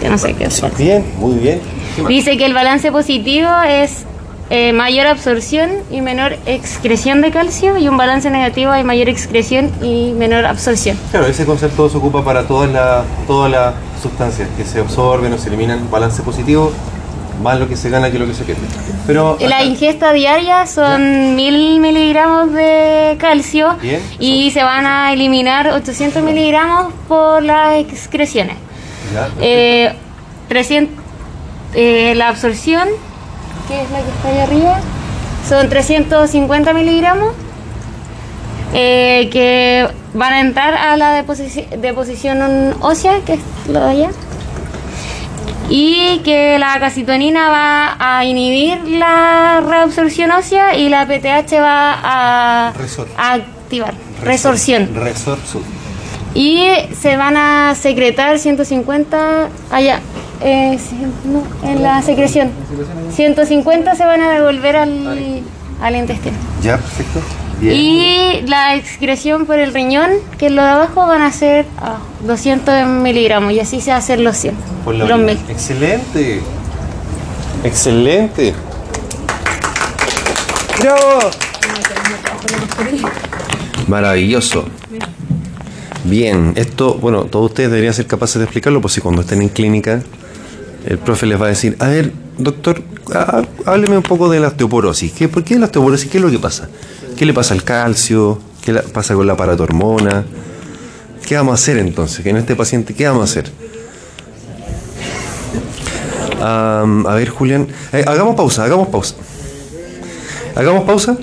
[0.00, 0.62] Que no sé qué es.
[0.78, 1.60] Bien, muy bien.
[2.08, 4.04] Dice que el balance positivo es
[4.50, 9.70] eh, mayor absorción y menor excreción de calcio y un balance negativo hay mayor excreción
[9.82, 10.98] y menor absorción.
[11.10, 15.38] Claro, ese concepto se ocupa para todas las todas las sustancias que se absorben o
[15.38, 15.90] se eliminan.
[15.90, 16.72] Balance positivo,
[17.42, 18.62] más lo que se gana que lo que se pierde.
[19.06, 24.00] Pero La ingesta diaria son 1000 miligramos de calcio Bien.
[24.18, 28.56] y se van a eliminar 800 miligramos por las excreciones.
[29.12, 29.92] Ya, Eh,
[30.48, 30.94] 300,
[31.74, 32.88] eh, la absorción,
[33.68, 34.80] que es la que está ahí arriba,
[35.48, 37.32] son 350 miligramos
[38.74, 44.10] eh, que van a entrar a la deposici- deposición ósea, que es lo de allá.
[45.70, 52.72] Y que la calcitonina va a inhibir la reabsorción ósea y la PTH va a,
[52.74, 53.94] Resor- a activar.
[54.22, 54.94] Resorción.
[54.94, 55.62] Resorción.
[56.34, 56.66] Y
[57.00, 60.00] se van a secretar 150 allá,
[60.40, 60.78] eh,
[61.24, 62.50] no, en la secreción.
[63.14, 65.42] 150 se van a devolver al,
[65.80, 66.36] al intestino.
[66.62, 67.20] Ya, perfecto.
[67.60, 67.76] Bien.
[67.76, 71.98] Y la excreción por el riñón, que es lo de abajo, van a ser ah,
[72.26, 74.56] 200 miligramos y así se va a hacer los 100.
[74.84, 75.20] Por la los.
[75.20, 75.38] 1000.
[75.48, 76.40] Excelente.
[77.62, 78.54] Excelente.
[80.80, 81.30] ¡Bravo!
[83.86, 84.64] Maravilloso.
[86.04, 89.48] Bien, esto, bueno, todos ustedes deberían ser capaces de explicarlo, pues si cuando estén en
[89.48, 90.02] clínica,
[90.86, 92.82] el profe les va a decir, a ver, doctor,
[93.14, 95.12] há- hábleme un poco de la osteoporosis.
[95.12, 96.10] ¿Qué, ¿Por qué la osteoporosis?
[96.10, 96.68] ¿Qué es lo que pasa?
[97.16, 98.38] ¿Qué le pasa al calcio?
[98.62, 100.24] ¿Qué pasa con la paratormona?
[101.26, 102.24] ¿Qué vamos a hacer entonces?
[102.26, 103.50] En este paciente, ¿qué vamos a hacer?
[106.46, 107.68] A ver, Julián.
[107.94, 109.14] eh, hagamos pausa, hagamos pausa.
[110.54, 111.16] ¿Hagamos pausa?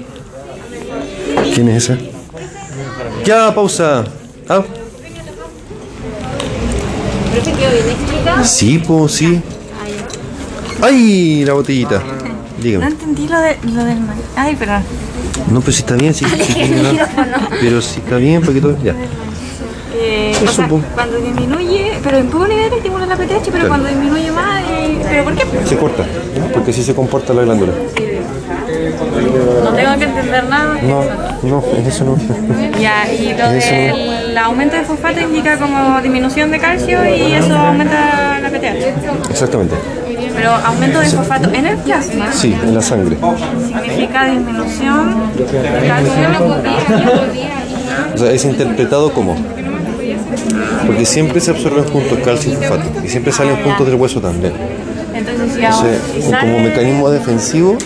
[1.53, 2.09] ¿Quién es ese?
[3.23, 4.05] Ya, pausa.
[4.53, 4.61] Ah,
[7.31, 8.43] ¿Profe quedó bien explicado?
[8.43, 9.41] sí, pues sí.
[10.81, 11.45] ¡Ay!
[11.45, 11.99] La botellita.
[11.99, 12.85] No Dígame.
[12.87, 14.83] entendí lo, de, lo del ma- Ay, perdón.
[15.51, 16.25] No, pero si está bien, sí.
[16.25, 17.09] sí tiene nada.
[17.61, 18.75] pero si está bien, porque todo.
[18.83, 18.93] Ya.
[19.93, 20.81] Eh, Eso, o sea, po.
[20.95, 23.67] cuando disminuye, pero en poco nivel estimula la PTH, pero Claro.
[23.69, 25.43] cuando disminuye más, eh, ¿pero por qué?
[25.65, 26.05] Se corta,
[26.53, 27.73] porque así se comporta la glándula.
[29.63, 30.75] No tengo que entender nada.
[30.81, 31.03] No,
[31.43, 32.17] no, en eso no.
[32.79, 38.39] Ya, y lo del aumento de fosfato indica como disminución de calcio y eso aumenta
[38.41, 39.29] la PTH.
[39.29, 39.75] Exactamente.
[40.35, 43.17] Pero aumento de fosfato en el plasma Sí, en la sangre.
[43.67, 46.55] significa disminución de calcio.
[48.13, 49.35] O sea, es interpretado como.
[50.87, 52.89] Porque siempre se absorben juntos calcio y fosfato.
[53.03, 54.53] Y siempre salen juntos del hueso también.
[55.13, 57.77] Entonces, si, como mecanismo defensivo,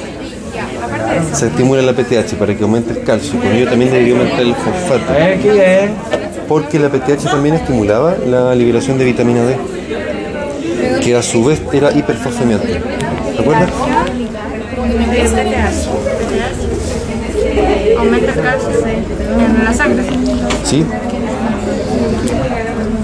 [1.34, 3.40] se estimula la PTH para que aumente el calcio.
[3.40, 5.14] Con ello también debería aumentar el fosfato.
[6.48, 9.58] Porque la PTH también estimulaba la liberación de vitamina D,
[11.02, 12.82] que a su vez era hiperfosfemiante.
[13.38, 13.70] ¿Recuerdas?
[17.98, 20.04] Aumenta el calcio en la sangre.
[20.64, 20.86] Sí.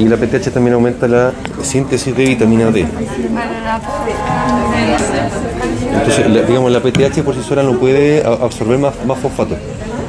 [0.01, 2.85] Y la PTH también aumenta la síntesis de vitamina D.
[5.93, 9.55] Entonces, la- digamos, la PTH por sí sola no puede absorber más, más fosfato.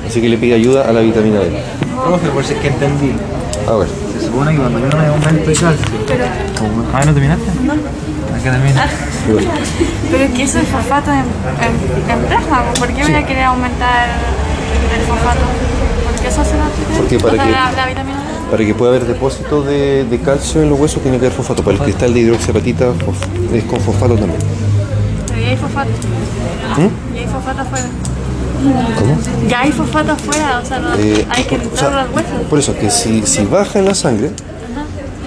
[0.09, 1.51] Así que le pide ayuda a la vitamina D.
[2.07, 3.13] Profe, por si es que entendí.
[3.69, 3.89] A ver.
[4.19, 5.87] Se supone que cuando hay un aumento de calcio.
[6.95, 7.45] Ah, ¿no terminaste?
[7.65, 7.73] No.
[7.75, 8.87] Acá termina.
[10.11, 12.65] Pero es que eso es fosfato en, en, en plasma.
[12.79, 14.09] ¿Por qué voy a querer aumentar
[14.97, 15.41] el fosfato?
[16.11, 16.97] Porque eso hace la.
[16.97, 18.32] Porque para que- la, la vitamina D.
[18.53, 21.65] Para que pueda haber depósitos de, de calcio en los huesos tiene que haber fosfato.
[21.65, 22.93] Para el cristal de hidroxiapatita
[23.55, 24.41] es con fosfato también.
[25.29, 25.91] Pero ya hay fosfato.
[26.77, 27.17] ¿Mm?
[27.17, 27.87] Y hay fosfato afuera.
[28.99, 29.19] ¿Cómo?
[29.49, 32.33] Ya hay fosfato afuera, o sea, no, Eh, hay que o sea, los huesos.
[32.51, 34.31] Por eso, que si, si baja en la sangre,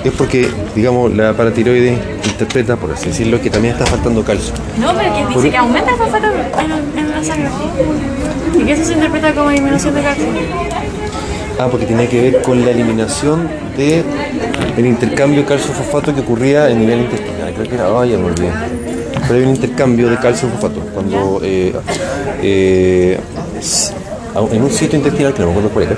[0.04, 4.54] es porque, digamos, la paratiroide interpreta, por así decirlo, que también está faltando calcio.
[4.80, 7.50] No, pero que dice que aumenta el fosfato en, en la sangre.
[8.54, 10.26] Y que eso se interpreta como disminución de calcio.
[11.58, 14.04] Ah, porque tiene que ver con la eliminación de
[14.78, 17.54] el intercambio calcio-fosfato que ocurría en nivel intestinal.
[17.54, 18.52] Creo que era, ay, ya me olvidé.
[19.22, 21.74] Pero hay un intercambio de calcio-fosfato cuando eh,
[22.42, 23.20] eh,
[24.52, 25.98] en un sitio intestinal que no me acuerdo cuál era,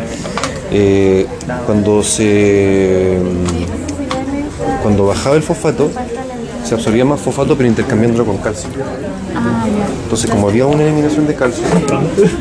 [0.71, 1.25] eh,
[1.65, 3.17] cuando se
[4.83, 5.89] cuando bajaba el fosfato
[6.67, 8.69] se absorbía más fosfato pero intercambiándolo con calcio.
[10.03, 11.63] Entonces, como había una eliminación de calcio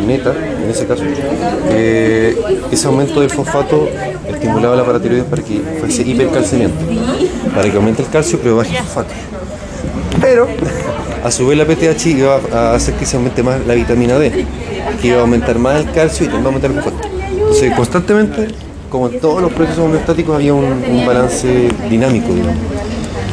[0.06, 0.34] neta,
[0.64, 1.04] en ese caso,
[1.70, 2.36] eh,
[2.70, 3.88] ese aumento del fosfato
[4.28, 6.84] estimulaba la paratiroides para que fuese hipercalcemiento,
[7.54, 9.14] para que aumente el calcio pero baje el fosfato.
[10.20, 10.48] Pero,
[11.22, 14.44] a su vez, la PTH iba a hacer que se aumente más la vitamina D,
[15.00, 17.08] que iba a aumentar más el calcio y también va a aumentar el fosfato.
[17.30, 18.48] Entonces, constantemente,
[18.90, 22.75] como en todos los procesos homeostáticos, había un, un balance dinámico, digamos.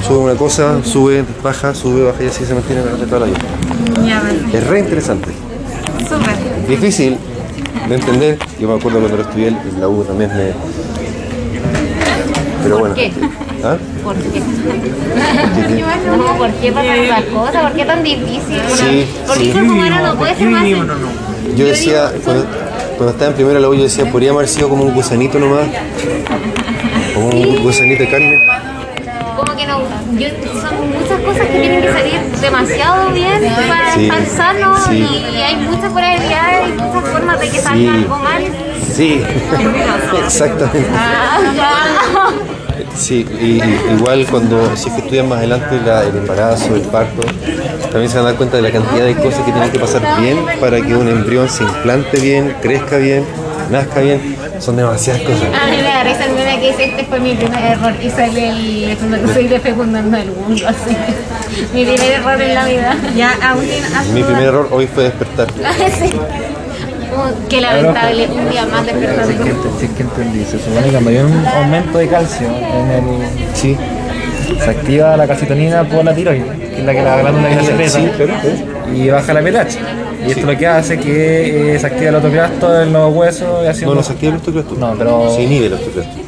[0.05, 3.39] Sube una cosa, sube, baja, sube, baja y así se mantiene durante toda la vida.
[4.53, 5.29] Es re interesante.
[5.99, 6.67] Súper.
[6.67, 7.17] Difícil
[7.87, 8.37] de entender.
[8.59, 10.51] Yo me acuerdo cuando lo estudié en la U también me.
[12.63, 12.95] Pero bueno.
[12.95, 13.11] qué?
[13.63, 13.77] ¿Ah?
[14.03, 14.29] ¿Por qué?
[14.29, 14.39] ¿Qué,
[15.75, 15.83] qué?
[16.17, 17.63] No, ¿por qué pasan esas cosas?
[17.63, 18.61] ¿Por qué tan difícil?
[18.75, 19.51] Sí, ¿Por qué sí.
[19.53, 20.95] ser humano no puede ser más sencillo?
[21.55, 22.45] Yo decía, cuando,
[22.97, 25.67] cuando estaba en primero la U, yo decía, podría haber sido como un gusanito nomás.
[27.13, 28.39] Como un gusanito de carne.
[29.45, 29.79] Como que no,
[30.17, 30.27] yo,
[30.61, 35.05] son muchas cosas que tienen que salir demasiado bien para Sí, estar sano sí.
[35.33, 37.87] y, hay muchas probabilidades y muchas formas de que salga Sí.
[37.89, 38.43] algo mal.
[38.95, 39.21] Sí,
[40.25, 40.87] exactamente.
[40.95, 42.31] Ah,
[42.95, 43.61] Sí, y,
[43.95, 47.21] igual cuando si es que estudian más adelante la- el embarazo, el parto,
[47.91, 50.21] también se van a dar cuenta de la cantidad de cosas que tienen que pasar
[50.21, 53.25] bien para que un embrión se implante bien, crezca bien,
[53.69, 54.37] nazca bien.
[54.59, 55.43] Son demasiadas cosas.
[55.61, 55.91] A mí me
[56.83, 60.67] que este fue mi primer error y sale el cuando soy de fecundando el mundo
[60.67, 60.95] así.
[61.73, 62.95] Mi primer error en la vida.
[63.15, 63.63] Ya, aún
[64.13, 65.47] Mi primer error hoy fue despertar.
[65.99, 66.11] Sí.
[67.15, 69.45] Oh, Qué lamentable, un día más que, despertando.
[69.45, 72.89] ent- si es que entendí, se supone que cuando hay un aumento de calcio en
[72.89, 73.03] el,
[73.53, 73.77] Sí,
[74.63, 77.89] se activa la calcitonina por la tiroides, que es la que la glándula que secreta,
[77.91, 79.77] sí, pero, pero- y baja la pH.
[80.27, 83.65] Y esto lo que hace que eh, se activa el autoclasto en los huesos y
[83.65, 83.95] No, haciendo...
[83.95, 84.75] no se activa el osteoclasto.
[84.75, 86.22] No, pero- Se inhibe el osteoclasto.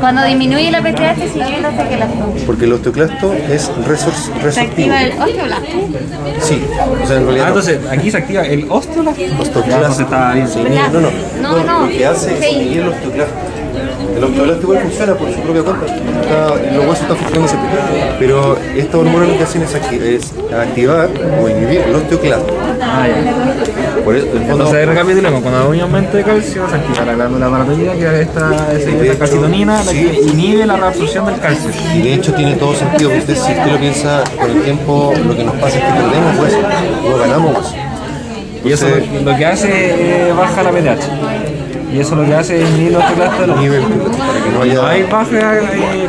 [0.00, 2.34] Cuando disminuye la PTH se inhibe la osteoclasto.
[2.46, 4.92] Porque el osteoclasto es resor- Se resortivo.
[4.92, 5.66] activa el osteoblasto.
[6.40, 6.62] Sí,
[7.02, 7.48] o sea, en Ah, realidad.
[7.48, 9.22] entonces aquí se activa el osteoclasto.
[9.40, 9.68] Osteoclasto.
[9.68, 10.48] Ya, entonces está bien.
[10.92, 11.10] No, no,
[11.42, 11.86] No, no.
[11.86, 12.50] Lo que hace es Sí.
[12.56, 13.34] inhibir el osteoclasto.
[14.16, 15.86] El osteoclasto igual funciona por su propia cuenta.
[15.86, 17.70] Está- los huesos están funcionando siempre.
[18.18, 21.08] Pero esta hormona lo que hacen es, acti- es activar
[21.42, 22.52] o inhibir el osteoclasto.
[22.80, 24.04] Ah, ya.
[24.04, 27.14] Por eso, el fondo, Entonces recapitulemos, cuando hay un aumento de calcio se activa la
[27.14, 30.06] glándula paratoida que es esta, esta calcitonina la sí.
[30.06, 31.70] que inhibe la reabsorción del calcio.
[31.94, 33.10] y de hecho tiene todo sentido.
[33.10, 36.38] Usted, si usted lo piensa con el tiempo, lo que nos pasa es que perdemos
[36.38, 36.58] hueso,
[37.10, 37.74] no ganamos hueso.
[38.64, 40.98] Y eso lo, lo que hace es baja la pH.
[41.92, 44.88] Y eso lo que hace es inhibir los de los para que no haya.
[44.88, 45.60] Hay baja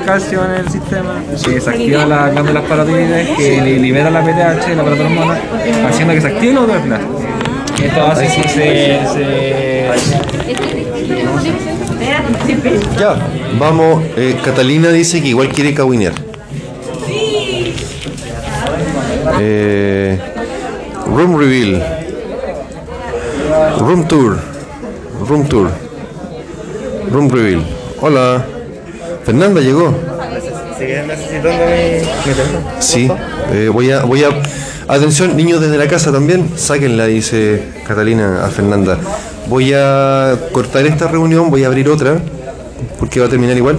[0.06, 4.76] calcio en el sistema, que se activan las glándulas paratiroides que li- liberan la PTH,
[4.76, 5.38] la paratormona,
[5.88, 7.08] haciendo que se active el osteoclasto.
[7.78, 9.90] Y esto hace que se, se-
[13.00, 13.16] Ya,
[13.58, 14.04] vamos.
[14.18, 16.14] eh, Catalina dice que igual quiere cabinear.
[19.42, 20.20] Eh,
[21.08, 21.82] room reveal.
[23.80, 24.38] Room tour.
[25.28, 25.70] Room tour.
[27.12, 27.64] Room reveal.
[28.02, 28.44] Hola.
[29.26, 29.94] Fernanda llegó.
[30.78, 32.60] ¿Siguen necesitando mi, mi teléfono?
[32.80, 33.10] Sí.
[33.52, 34.30] eh, voy a, voy a.
[34.88, 36.50] Atención, niños desde la casa también.
[36.56, 38.98] Sáquenla, dice Catalina a Fernanda.
[39.48, 42.18] Voy a cortar esta reunión, voy a abrir otra,
[42.98, 43.78] porque va a terminar igual.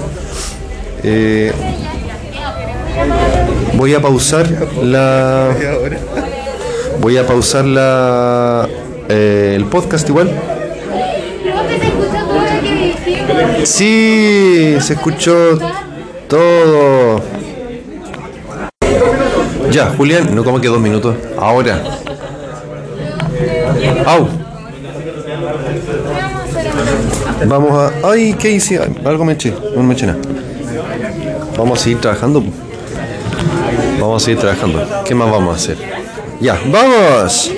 [1.03, 1.53] Eh,
[3.75, 4.47] voy a pausar
[4.83, 5.49] la.
[7.01, 8.69] Voy a pausar la.
[9.09, 10.29] eh, el podcast igual.
[10.31, 13.50] ¿Cómo te escuchó todo lo que dijimos?
[13.65, 15.59] Sí, se escuchó
[16.29, 17.21] todo.
[19.71, 21.17] Ya, Julián, no como que dos minutos.
[21.39, 21.81] Ahora.
[24.07, 24.29] Au.
[27.47, 28.11] Vamos a.
[28.11, 28.81] Ay, ¿qué hice?
[29.05, 29.55] Algo me eché.
[29.75, 30.19] No me eché nada.
[31.57, 32.43] Vamos a seguir trabajando.
[34.01, 34.87] Vamos a seguir trabajando.
[35.05, 35.77] ¿Qué más vamos a hacer?
[36.41, 37.53] Ya, vamos.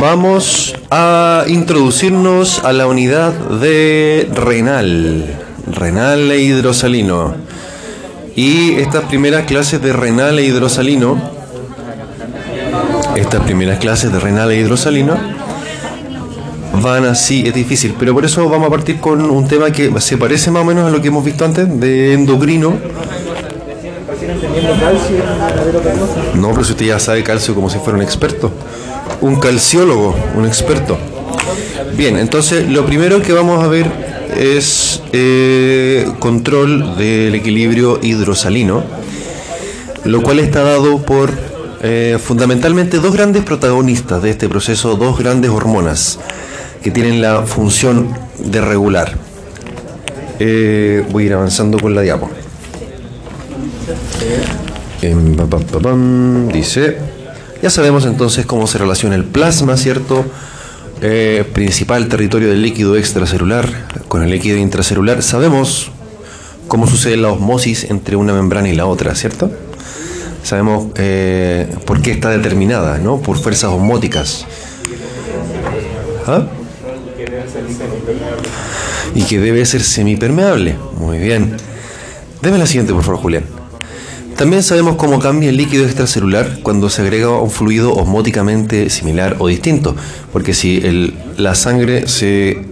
[0.00, 5.24] Vamos a introducirnos a la unidad de renal,
[5.66, 7.34] renal e hidrosalino.
[8.36, 11.38] Y estas primeras clases de renal e hidrosalino
[13.18, 15.16] estas primeras clases de renal e hidrosalino
[16.80, 20.16] van así, es difícil, pero por eso vamos a partir con un tema que se
[20.16, 22.76] parece más o menos a lo que hemos visto antes, de endocrino.
[26.34, 28.52] No, pero si usted ya sabe calcio como si fuera un experto.
[29.20, 30.96] Un calciólogo, un experto.
[31.96, 33.90] Bien, entonces lo primero que vamos a ver
[34.36, 38.84] es eh, control del equilibrio hidrosalino,
[40.04, 41.32] lo cual está dado por
[41.82, 46.18] eh, fundamentalmente dos grandes protagonistas de este proceso, dos grandes hormonas
[46.82, 49.16] que tienen la función de regular.
[50.38, 52.30] Eh, voy a ir avanzando con la diapo.
[55.02, 56.98] Em, dice,
[57.62, 60.24] ya sabemos entonces cómo se relaciona el plasma, ¿cierto?
[61.00, 65.22] Eh, principal territorio del líquido extracelular con el líquido intracelular.
[65.22, 65.90] Sabemos
[66.66, 69.50] cómo sucede la osmosis entre una membrana y la otra, ¿cierto?
[70.42, 73.20] Sabemos eh, por qué está determinada, ¿no?
[73.20, 74.46] Por fuerzas osmóticas.
[76.26, 76.46] ¿Ah?
[79.14, 80.76] Y que debe ser semipermeable.
[80.96, 81.56] Muy bien.
[82.42, 83.44] Deme la siguiente, por favor, Julián.
[84.38, 89.48] También sabemos cómo cambia el líquido extracelular cuando se agrega un fluido osmóticamente similar o
[89.48, 89.96] distinto,
[90.32, 92.64] porque si el- la sangre se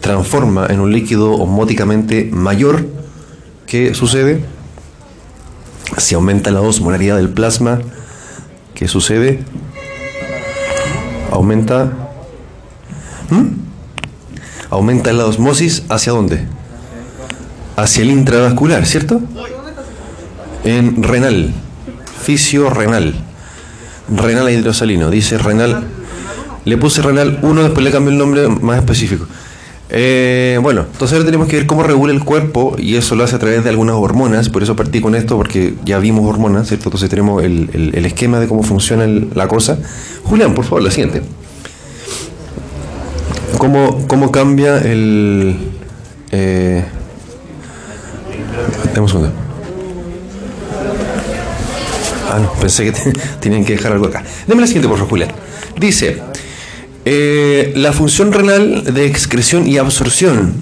[0.00, 2.86] transforma en un líquido osmóticamente mayor,
[3.66, 4.44] ¿qué sucede?
[5.98, 7.80] Si aumenta la osmolaridad del plasma,
[8.74, 9.40] ¿qué sucede?
[11.32, 11.92] Aumenta.
[13.28, 13.46] ¿Mm?
[14.70, 16.46] Aumenta la osmosis hacia dónde?
[17.76, 19.20] Hacia el intravascular, ¿cierto?
[20.64, 21.52] En renal,
[22.24, 23.14] fisio-renal,
[24.16, 25.10] renal e hidrosalino.
[25.10, 25.84] Dice renal,
[26.64, 29.26] le puse renal 1, después le cambié el nombre más específico.
[29.94, 33.36] Eh, bueno, entonces ahora tenemos que ver cómo regula el cuerpo y eso lo hace
[33.36, 36.84] a través de algunas hormonas, por eso partí con esto porque ya vimos hormonas, ¿cierto?
[36.88, 39.76] Entonces tenemos el, el- esquema de cómo funciona la cosa.
[40.22, 41.22] Julián, por favor, la siguiente.
[43.58, 45.56] ¿Cómo, cómo cambia el...
[46.30, 46.84] Eh,
[48.86, 49.32] dame un segundo.
[52.32, 54.24] Ah, no, pensé que te- tenían que dejar algo acá.
[54.46, 55.30] Deme la siguiente, por favor, Julián.
[55.78, 56.18] Dice,
[57.04, 60.54] eh, la función renal de excreción y absorción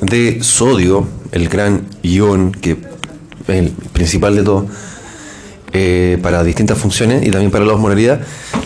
[0.00, 2.78] de sodio, el gran ion, que es
[3.48, 4.66] el principal de todo,
[5.72, 8.20] eh, para distintas funciones y también para la osmolaridad,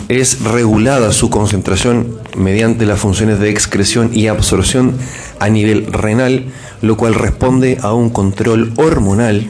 [0.09, 4.95] es regulada su concentración mediante las funciones de excreción y absorción
[5.39, 6.45] a nivel renal,
[6.81, 9.47] lo cual responde a un control hormonal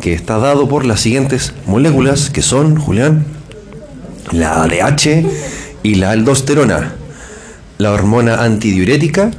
[0.00, 3.24] que está dado por las siguientes moléculas que son, Julián,
[4.32, 5.26] la ADH
[5.82, 6.94] y la aldosterona,
[7.78, 9.30] la hormona antidiurética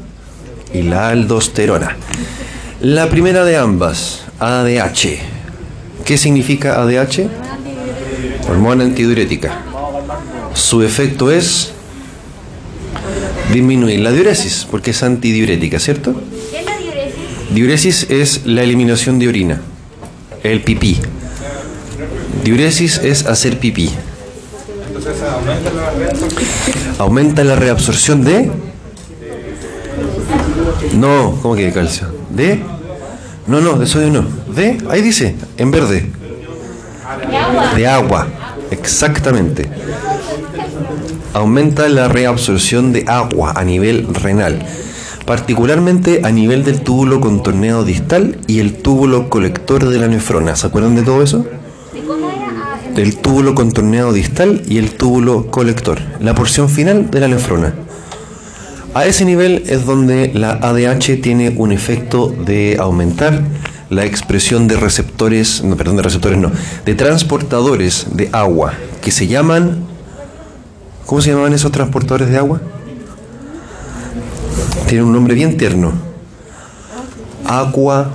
[0.73, 1.95] y la aldosterona.
[2.81, 5.19] La primera de ambas, ADH.
[6.05, 7.27] ¿Qué significa ADH?
[8.49, 9.61] Hormona antidiurética.
[10.53, 11.71] Su efecto es
[13.53, 16.21] disminuir la diuresis, porque es antidiurética, ¿cierto?
[16.51, 17.53] ¿Qué es la diuresis?
[17.53, 19.61] Diuresis es la eliminación de orina,
[20.43, 20.99] el pipí.
[22.43, 23.89] Diuresis es hacer pipí.
[26.97, 28.51] Aumenta la reabsorción de.
[30.93, 32.07] No, ¿cómo que de calcio?
[32.29, 32.61] ¿De?
[33.47, 34.25] No, no, de sodio no.
[34.53, 34.77] ¿De?
[34.89, 36.09] Ahí dice, en verde.
[37.75, 38.27] De agua,
[38.71, 39.69] exactamente.
[41.33, 44.65] Aumenta la reabsorción de agua a nivel renal,
[45.29, 50.55] particularmente a nivel del túbulo contorneado distal y el túbulo colector de la nefrona.
[50.55, 51.45] ¿Se acuerdan de todo eso?
[52.95, 57.75] Del túbulo contorneado distal y el túbulo colector, la porción final de la nefrona.
[58.95, 63.43] A ese nivel es donde la ADH tiene un efecto de aumentar
[63.91, 66.51] la expresión de receptores, no, perdón, de receptores no,
[66.87, 69.77] de transportadores de agua, que se llaman,
[71.05, 72.61] ¿cómo se llamaban esos transportadores de agua?
[74.87, 75.91] Tiene un nombre bien tierno.
[77.45, 78.11] Aqua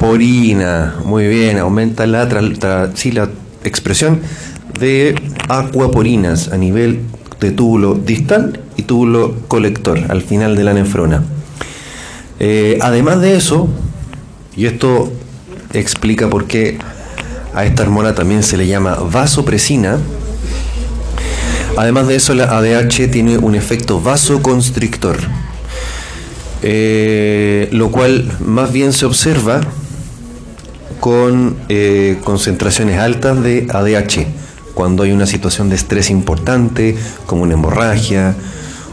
[0.00, 0.96] porina.
[1.04, 3.28] Muy bien, aumenta la, sí, la
[3.64, 4.20] expresión
[4.78, 5.14] de
[5.48, 7.00] acuaporinas a nivel
[7.40, 11.22] de túbulo distal y túbulo colector al final de la nefrona.
[12.38, 13.68] Eh, además de eso,
[14.56, 15.10] y esto
[15.72, 16.78] explica por qué
[17.54, 19.98] a esta hormona también se le llama vasopresina,
[21.76, 25.18] además de eso la ADH tiene un efecto vasoconstrictor,
[26.62, 29.60] eh, lo cual más bien se observa
[31.00, 34.26] con eh, concentraciones altas de ADH,
[34.74, 36.96] cuando hay una situación de estrés importante,
[37.26, 38.34] como una hemorragia,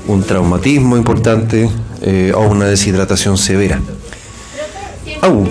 [0.07, 1.69] un traumatismo importante
[2.01, 3.79] eh, o una deshidratación severa.
[5.21, 5.47] Au.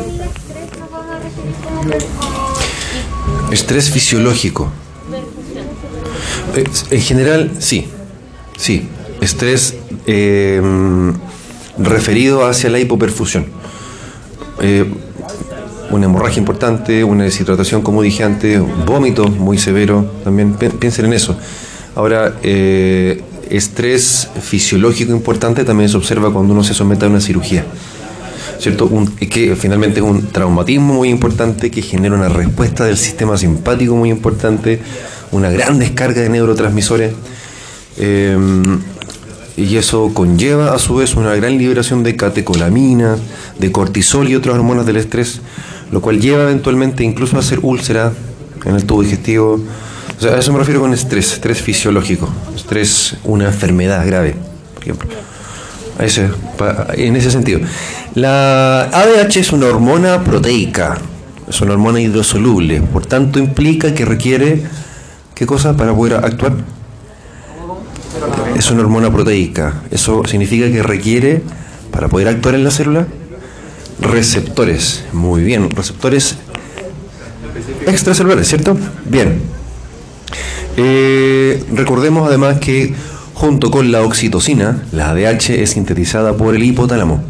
[3.51, 4.71] Estrés fisiológico.
[6.91, 7.89] En general, sí.
[8.57, 8.89] Sí.
[9.21, 9.75] Estrés
[11.79, 13.47] referido hacia la hipoperfusión.
[14.61, 14.85] Eh,
[15.91, 21.13] una hemorragia importante, una deshidratación, como dije antes, vómito muy severo, también pi- piensen en
[21.13, 21.37] eso.
[21.95, 27.65] Ahora, eh, estrés fisiológico importante también se observa cuando uno se somete a una cirugía.
[28.59, 28.87] ¿cierto?
[28.87, 33.97] Un- que finalmente es un traumatismo muy importante que genera una respuesta del sistema simpático
[33.97, 34.79] muy importante,
[35.33, 37.13] una gran descarga de neurotransmisores.
[37.99, 38.37] eh,
[39.57, 43.17] y eso conlleva a su vez una gran liberación de catecolamina,
[43.59, 45.41] de cortisol y otras hormonas del estrés,
[45.91, 48.13] lo cual lleva eventualmente incluso a hacer úlcera
[48.65, 49.61] en el tubo digestivo.
[50.19, 54.35] O sea, a eso me refiero con estrés, estrés fisiológico, estrés, una enfermedad grave,
[54.75, 55.09] por ejemplo.
[55.99, 56.31] Ese-
[56.95, 57.61] en ese sentido.
[58.15, 60.97] La ADH es una hormona proteica,
[61.49, 64.63] es una hormona hidrosoluble, por tanto implica que requiere,
[65.35, 66.55] ¿qué cosa para poder actuar?
[68.63, 71.43] Es una hormona proteica, eso significa que requiere,
[71.91, 73.09] para poder actuar en la célula,
[74.01, 76.37] receptores, muy bien, receptores
[77.89, 78.77] extracelulares, ¿cierto?
[79.05, 79.41] Bien.
[80.77, 82.95] Eh, recordemos además que
[83.35, 87.21] junto con la oxitocina, la ADH es sintetizada por el hipotálamo,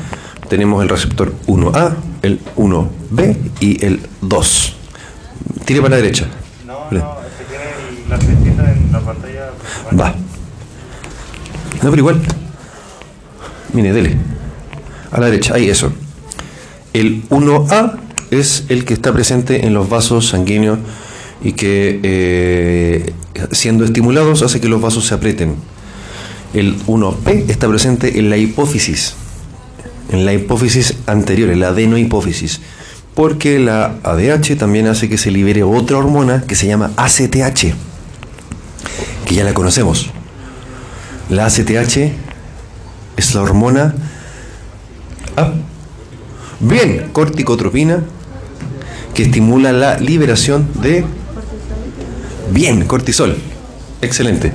[0.49, 4.75] Tenemos el receptor 1A, el 1B y el 2.
[5.65, 6.27] Tire para la derecha.
[6.65, 7.03] Vale.
[8.09, 9.51] la flechita en la pantalla.
[9.99, 10.15] Va.
[11.81, 12.21] No, pero igual.
[13.73, 14.17] Mire, dele.
[15.11, 15.91] A la derecha, ahí eso.
[16.93, 18.04] El 1A
[18.39, 20.79] es el que está presente en los vasos sanguíneos
[21.43, 23.13] y que eh,
[23.51, 25.55] siendo estimulados hace que los vasos se aprieten.
[26.53, 29.15] El 1P está presente en la hipófisis,
[30.11, 32.61] en la hipófisis anterior, en la adenohipófisis,
[33.13, 37.73] porque la ADH también hace que se libere otra hormona que se llama ACTH,
[39.25, 40.09] que ya la conocemos.
[41.29, 42.11] La ACTH
[43.17, 43.95] es la hormona
[45.37, 45.51] Ah,
[46.61, 48.05] bien, corticotropina,
[49.15, 51.05] que estimula la liberación de
[52.51, 53.35] bien, cortisol.
[54.01, 54.51] Excelente.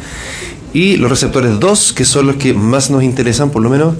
[0.73, 3.95] Y los receptores 2, que son los que más nos interesan, por lo menos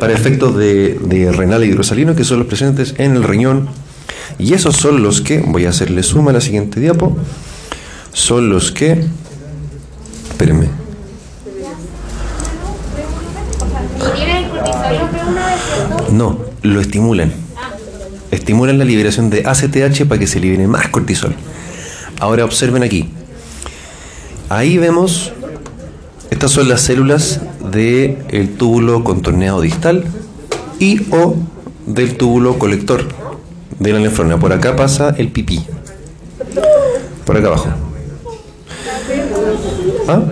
[0.00, 3.68] para efectos de, de renal hidrosalino, que son los presentes en el riñón.
[4.38, 7.16] Y esos son los que, voy a hacerle suma a la siguiente diapo,
[8.12, 9.04] son los que,
[10.30, 10.68] espérenme.
[16.10, 17.32] No, lo estimulan.
[18.32, 21.34] Estimulan la liberación de ACTH para que se libere más cortisol.
[22.18, 23.08] Ahora observen aquí.
[24.48, 25.32] Ahí vemos,
[26.30, 30.04] estas son las células del túbulo contorneado distal
[30.80, 31.36] y o
[31.86, 33.06] del túbulo colector
[33.78, 34.38] de la nefrona.
[34.38, 35.60] Por acá pasa el pipí.
[37.24, 37.68] Por acá abajo.
[40.08, 40.22] ¿Ah?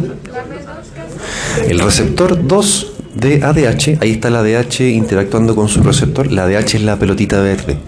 [1.69, 6.31] El receptor 2 de ADH, ahí está la ADH interactuando con su receptor.
[6.31, 7.79] La ADH es la pelotita verde,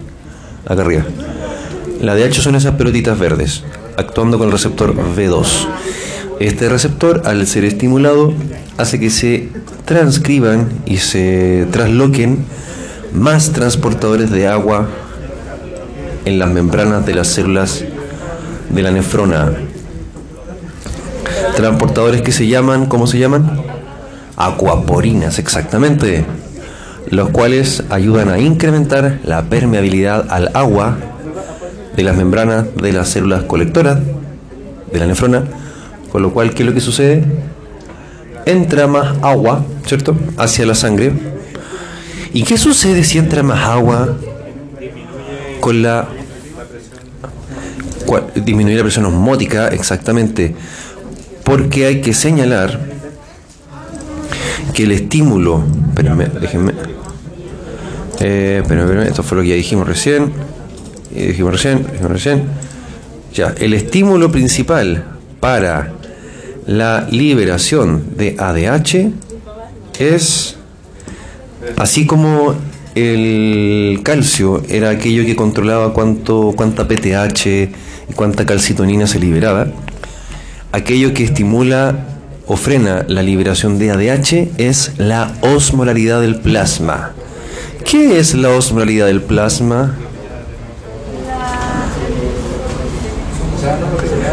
[0.65, 1.03] acá arriba.
[2.01, 3.63] La ADH son esas pelotitas verdes,
[3.97, 5.67] actuando con el receptor V2.
[6.39, 8.33] Este receptor, al ser estimulado,
[8.77, 9.49] hace que se
[9.85, 12.45] transcriban y se trasloquen
[13.13, 14.87] más transportadores de agua
[16.25, 17.83] en las membranas de las células
[18.69, 19.51] de la nefrona.
[21.55, 23.61] Transportadores que se llaman, ¿cómo se llaman?
[24.35, 26.25] Acuaporinas, exactamente.
[27.09, 30.97] Los cuales ayudan a incrementar la permeabilidad al agua
[31.95, 33.99] de las membranas de las células colectoras
[34.91, 35.43] de la nefrona.
[36.11, 37.23] Con lo cual, ¿qué es lo que sucede?
[38.45, 40.15] Entra más agua, ¿cierto?
[40.37, 41.11] Hacia la sangre.
[42.33, 44.17] ¿Y qué sucede si entra más agua
[45.59, 46.07] con la
[48.05, 50.55] cua- disminuir la presión osmótica, exactamente,
[51.43, 52.79] porque hay que señalar
[54.73, 55.63] que el estímulo,
[55.95, 56.73] déjenme,
[58.23, 60.31] eh, espérenme, esto fue lo que ya dijimos recién,
[61.13, 62.43] dijimos recién, dijimos recién,
[63.33, 65.03] ya, el estímulo principal
[65.39, 65.93] para
[66.65, 69.11] la liberación de ADH
[69.99, 70.57] es
[71.77, 72.55] Así como
[72.95, 77.47] el calcio era aquello que controlaba cuánto, cuánta PTH
[78.09, 79.67] y cuánta calcitonina se liberaba,
[80.71, 82.05] aquello que estimula
[82.45, 87.13] o frena la liberación de ADH es la osmolaridad del plasma,
[87.85, 89.95] ¿Qué es la osmolaridad del plasma?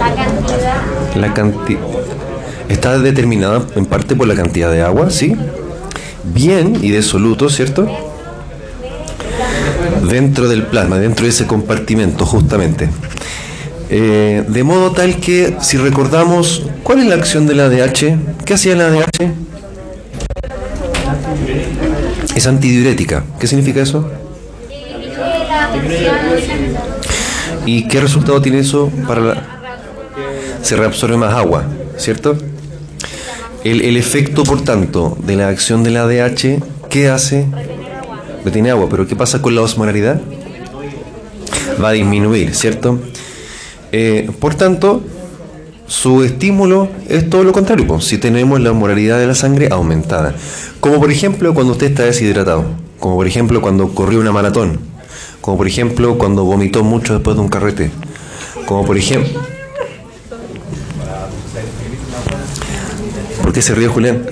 [0.00, 1.16] La cantidad.
[1.16, 1.80] La cantidad
[2.68, 5.36] está determinada en parte por la cantidad de agua, ¿sí?
[6.24, 7.88] Bien y de soluto, ¿cierto?
[10.08, 12.88] Dentro del plasma, dentro de ese compartimento, justamente.
[13.90, 18.44] Eh, de modo tal que, si recordamos, ¿cuál es la acción del ADH?
[18.44, 19.49] ¿Qué hacía el ADH?
[22.34, 23.24] Es antidiurética.
[23.38, 24.10] ¿Qué significa eso?
[27.66, 29.60] ¿Y qué resultado tiene eso para la...
[30.62, 31.64] Se reabsorbe más agua,
[31.96, 32.36] ¿cierto?
[33.64, 37.46] El, el efecto, por tanto, de la acción del ADH, ¿qué hace?
[38.44, 40.20] Retiene agua, pero ¿qué pasa con la osmolaridad?
[41.82, 42.98] Va a disminuir, ¿cierto?
[43.92, 45.02] Eh, por tanto,
[45.90, 47.84] su estímulo es todo lo contrario.
[47.84, 50.36] pues, si tenemos la osmolaridad de la sangre aumentada.
[50.78, 52.64] Como por ejemplo cuando usted está deshidratado.
[53.00, 54.78] Como por ejemplo cuando corrió una maratón.
[55.40, 57.90] Como por ejemplo cuando vomitó mucho después de un carrete.
[58.66, 59.40] Como por ejemplo...
[63.42, 64.24] ¿Por qué se ríe Julián?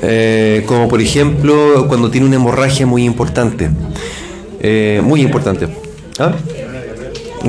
[0.00, 3.68] Eh, como por ejemplo cuando tiene una hemorragia muy importante.
[4.60, 5.66] Eh, muy importante.
[6.20, 6.34] ¿Ah?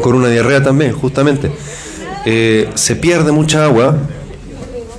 [0.01, 1.51] Con una diarrea también, justamente.
[2.29, 3.95] Eh, se pierde mucha agua,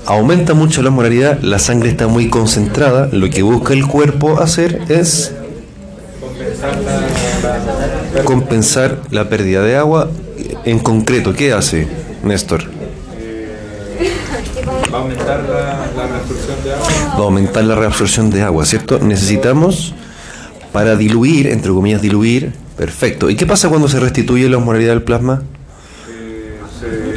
[0.07, 3.11] aumenta mucho la osmolaridad, la sangre está muy concentrada.
[3.13, 5.35] Lo que busca el cuerpo hacer es
[8.25, 10.09] compensar la pérdida de agua.
[10.65, 11.87] En concreto, ¿qué hace
[12.23, 12.65] Néstor?
[14.91, 16.89] Va a aumentar la, la reabsorción de agua.
[17.11, 19.01] va a aumentar la reabsorción de agua, ¿cierto?
[19.01, 19.95] Necesitamos
[20.73, 23.29] para diluir, entre comillas, diluir, perfecto.
[23.29, 25.43] ¿Y qué pasa cuando se restituye la osmolaridad del plasma?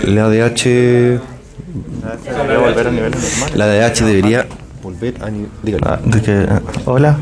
[0.03, 3.55] La ADH, Debería volver a niveles normales.
[3.55, 4.47] la ADH debería
[4.81, 5.87] volver a nivel, dígalo.
[5.87, 7.17] Ah, de que, ah, hola.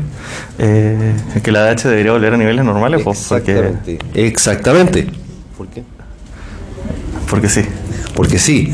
[0.58, 3.98] Eh, que la DH debería volver a niveles normales, pues, porque, Exactamente.
[4.14, 5.06] Exactamente.
[5.56, 5.82] ¿Por qué?
[7.28, 7.62] porque sí.
[8.14, 8.72] Porque sí,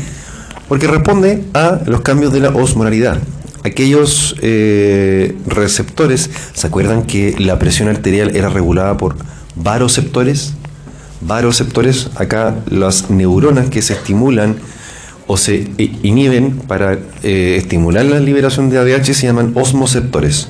[0.67, 3.19] porque responde a los cambios de la osmolaridad.
[3.63, 9.15] Aquellos eh, receptores, ¿se acuerdan que la presión arterial era regulada por
[9.55, 10.53] varoceptores?
[11.21, 14.57] Varoceptores, acá las neuronas que se estimulan
[15.25, 16.93] o se inhiben para
[17.23, 20.47] eh, estimular la liberación de ADH se llaman osmoceptores.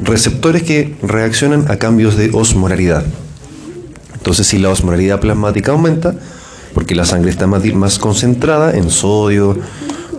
[0.00, 3.04] Receptores que reaccionan a cambios de osmolaridad.
[4.14, 6.14] Entonces, si la osmolaridad plasmática aumenta,
[6.74, 9.58] porque la sangre está más, más concentrada en sodio,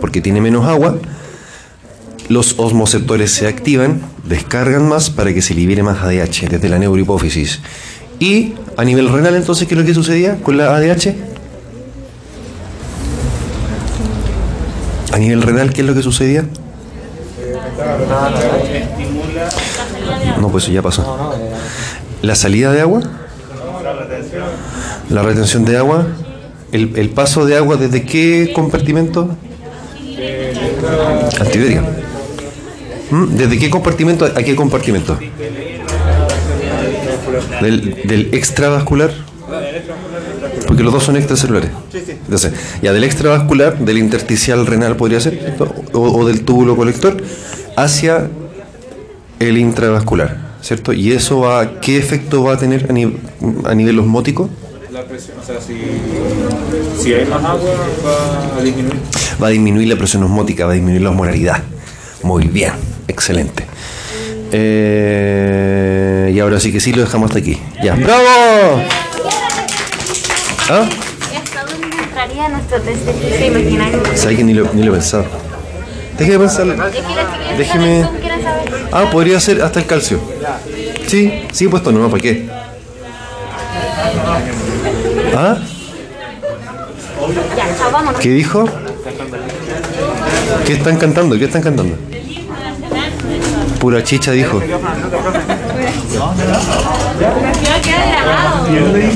[0.00, 0.98] porque tiene menos agua,
[2.28, 7.60] los osmoceptores se activan, descargan más para que se libere más ADH desde la neurohipófisis.
[8.20, 11.14] Y a nivel renal, entonces, ¿qué es lo que sucedía con la ADH?
[15.12, 16.44] A nivel renal, ¿qué es lo que sucedía?
[20.40, 21.34] No, pues eso ya pasó.
[22.22, 23.02] La salida de agua,
[25.10, 26.06] la retención de agua,
[26.72, 29.36] el, el paso de agua desde qué compartimento?
[31.40, 31.82] Antibiótica.
[33.10, 33.36] ¿Mm?
[33.36, 35.18] ¿Desde qué compartimento a qué compartimento?
[37.60, 39.10] Del, del extravascular.
[40.66, 41.70] Porque los dos son extracelulares.
[41.92, 42.52] Entonces,
[42.82, 45.54] ya del extravascular, del intersticial renal podría ser,
[45.92, 47.16] o, o del túbulo colector,
[47.76, 48.28] hacia
[49.40, 50.92] el intravascular, ¿cierto?
[50.92, 53.16] Y eso va, ¿qué efecto va a tener a, ni-
[53.64, 54.48] a nivel osmótico?
[54.92, 55.74] La presión, o sea, si,
[57.02, 57.70] si hay más agua,
[58.06, 58.94] va a disminuir.
[59.42, 61.62] Va a disminuir la presión osmótica, va a disminuir la osmolaridad.
[62.22, 62.72] Muy bien,
[63.08, 63.66] excelente.
[64.52, 67.58] Eh, y ahora sí que sí lo dejamos hasta aquí.
[67.82, 67.94] Ya.
[67.94, 68.82] ¡Bravo!
[70.70, 70.88] ¿Ah?
[71.36, 74.02] ¿Hasta dónde entraría nuestro test de física imaginario?
[74.14, 75.26] ¿Sabes que ni lo, ni lo he pensado?
[76.18, 76.74] Déjeme pensarlo.
[77.58, 78.08] Déjeme-.
[78.92, 80.20] Ah, podría ser hasta el calcio.
[81.06, 82.48] Sí, sí, puesto no, ¿para qué?
[85.36, 85.58] ¿Ah?
[88.20, 88.68] ¿Qué dijo?
[90.66, 91.38] ¿Qué están cantando?
[91.38, 91.96] ¿Qué están cantando?
[93.84, 94.62] Pura chicha dijo.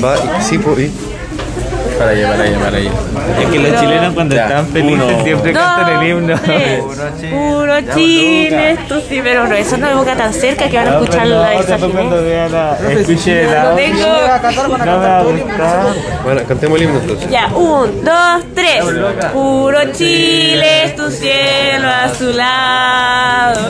[0.03, 0.91] Va, sí, pues, y-
[1.97, 2.91] Para allá, para allá, para allá.
[3.41, 6.35] Es que los chilenos cuando están felices siempre cantan el himno.
[6.37, 11.27] Puro Chile, esto sí, pero no, eso no evoca tan cerca que van a escuchar
[11.27, 11.51] la
[11.91, 13.97] cuando vea la, escuche la tengo.
[14.77, 15.87] no me va a gustar.
[16.23, 17.29] Bueno, cantemos el himno entonces.
[17.29, 18.83] Ya, un, dos, tres.
[19.33, 23.69] Puro Chile es tu cielo azulado.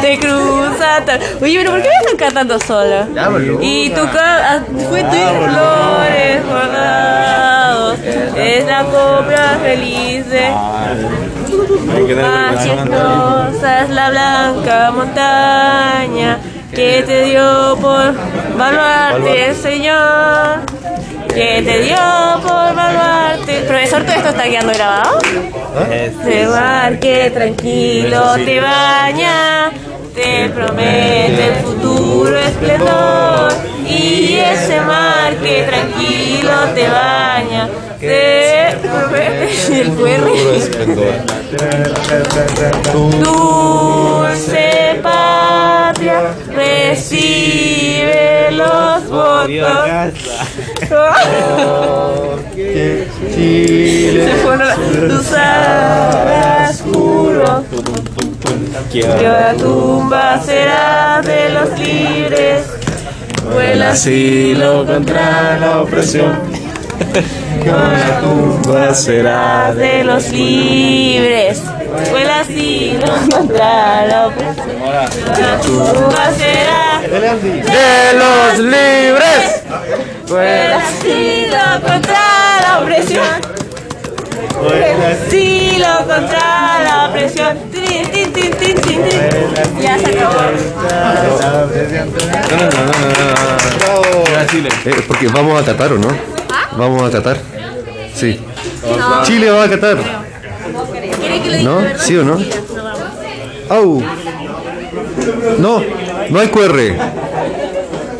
[0.00, 1.04] Te cruza.
[1.40, 3.08] Oye, pero ¿por qué me están cantando sola?
[3.60, 7.98] Y tu ah, fue tu flores bordados.
[8.36, 10.52] Es la copla feliz de
[12.22, 16.38] majestuosa es la blanca montaña
[16.74, 18.14] que te dio por
[18.58, 20.60] baluarte, Señor.
[21.34, 21.96] Que te dio
[22.42, 23.62] por baluarte.
[23.66, 25.18] Profesor, ¿todo esto está quedando grabado?
[26.24, 29.72] De mar que tranquilo te baña,
[30.14, 33.52] te promete el futuro esplendor.
[33.84, 37.68] Y ese mar que tranquilo te baña,
[37.98, 39.90] te promete el
[43.20, 45.00] Dulce
[46.54, 50.12] recibe los votos.
[52.54, 54.68] Se fueron
[55.08, 57.64] tus alas juro
[58.92, 62.64] que la tumba será de los libres.
[63.52, 66.63] Vuela asilo contra la opresión.
[67.64, 71.62] La tumba será de los libres.
[72.40, 74.66] Asilo contra la opresión.
[75.40, 79.62] La tumba será ¡De los libres!
[80.28, 83.40] Vuela asilo contra la opresión.
[84.60, 87.58] Vuela asilo contra la opresión.
[87.70, 89.20] Tin, tin, tin, tin, tin, tin.
[89.80, 90.40] Ya se acabó.
[94.86, 96.33] Eh, porque vamos a Qatar, ¿o no?
[96.76, 97.38] Vamos a Qatar.
[98.14, 98.38] Sí.
[99.24, 99.96] Chile va a Qatar.
[101.62, 101.80] ¿No?
[101.98, 102.38] ¿Sí o no?
[103.68, 104.02] ¡Au!
[105.58, 105.82] No,
[106.30, 106.78] no hay QR.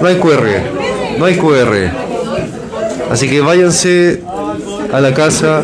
[0.01, 0.47] No hay QR.
[1.19, 1.91] No hay QR.
[3.11, 4.23] Así que váyanse
[4.93, 5.63] a la casa.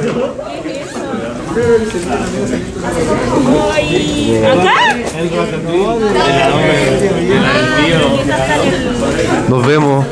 [9.49, 10.07] Nos vemos.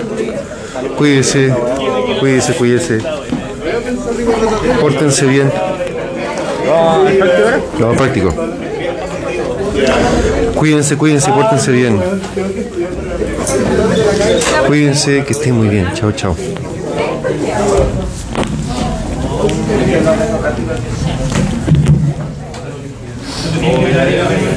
[0.97, 1.55] Cuídese.
[2.21, 2.99] Cuídese, cuídese.
[4.81, 5.53] Pórtense bien.
[7.79, 8.33] No, práctico.
[10.57, 12.01] Cuídense, cuídense, pórtense bien.
[14.66, 15.89] Cuídense, que estén muy bien.
[15.95, 16.37] Chao, chao.
[23.93, 24.47] Gracias.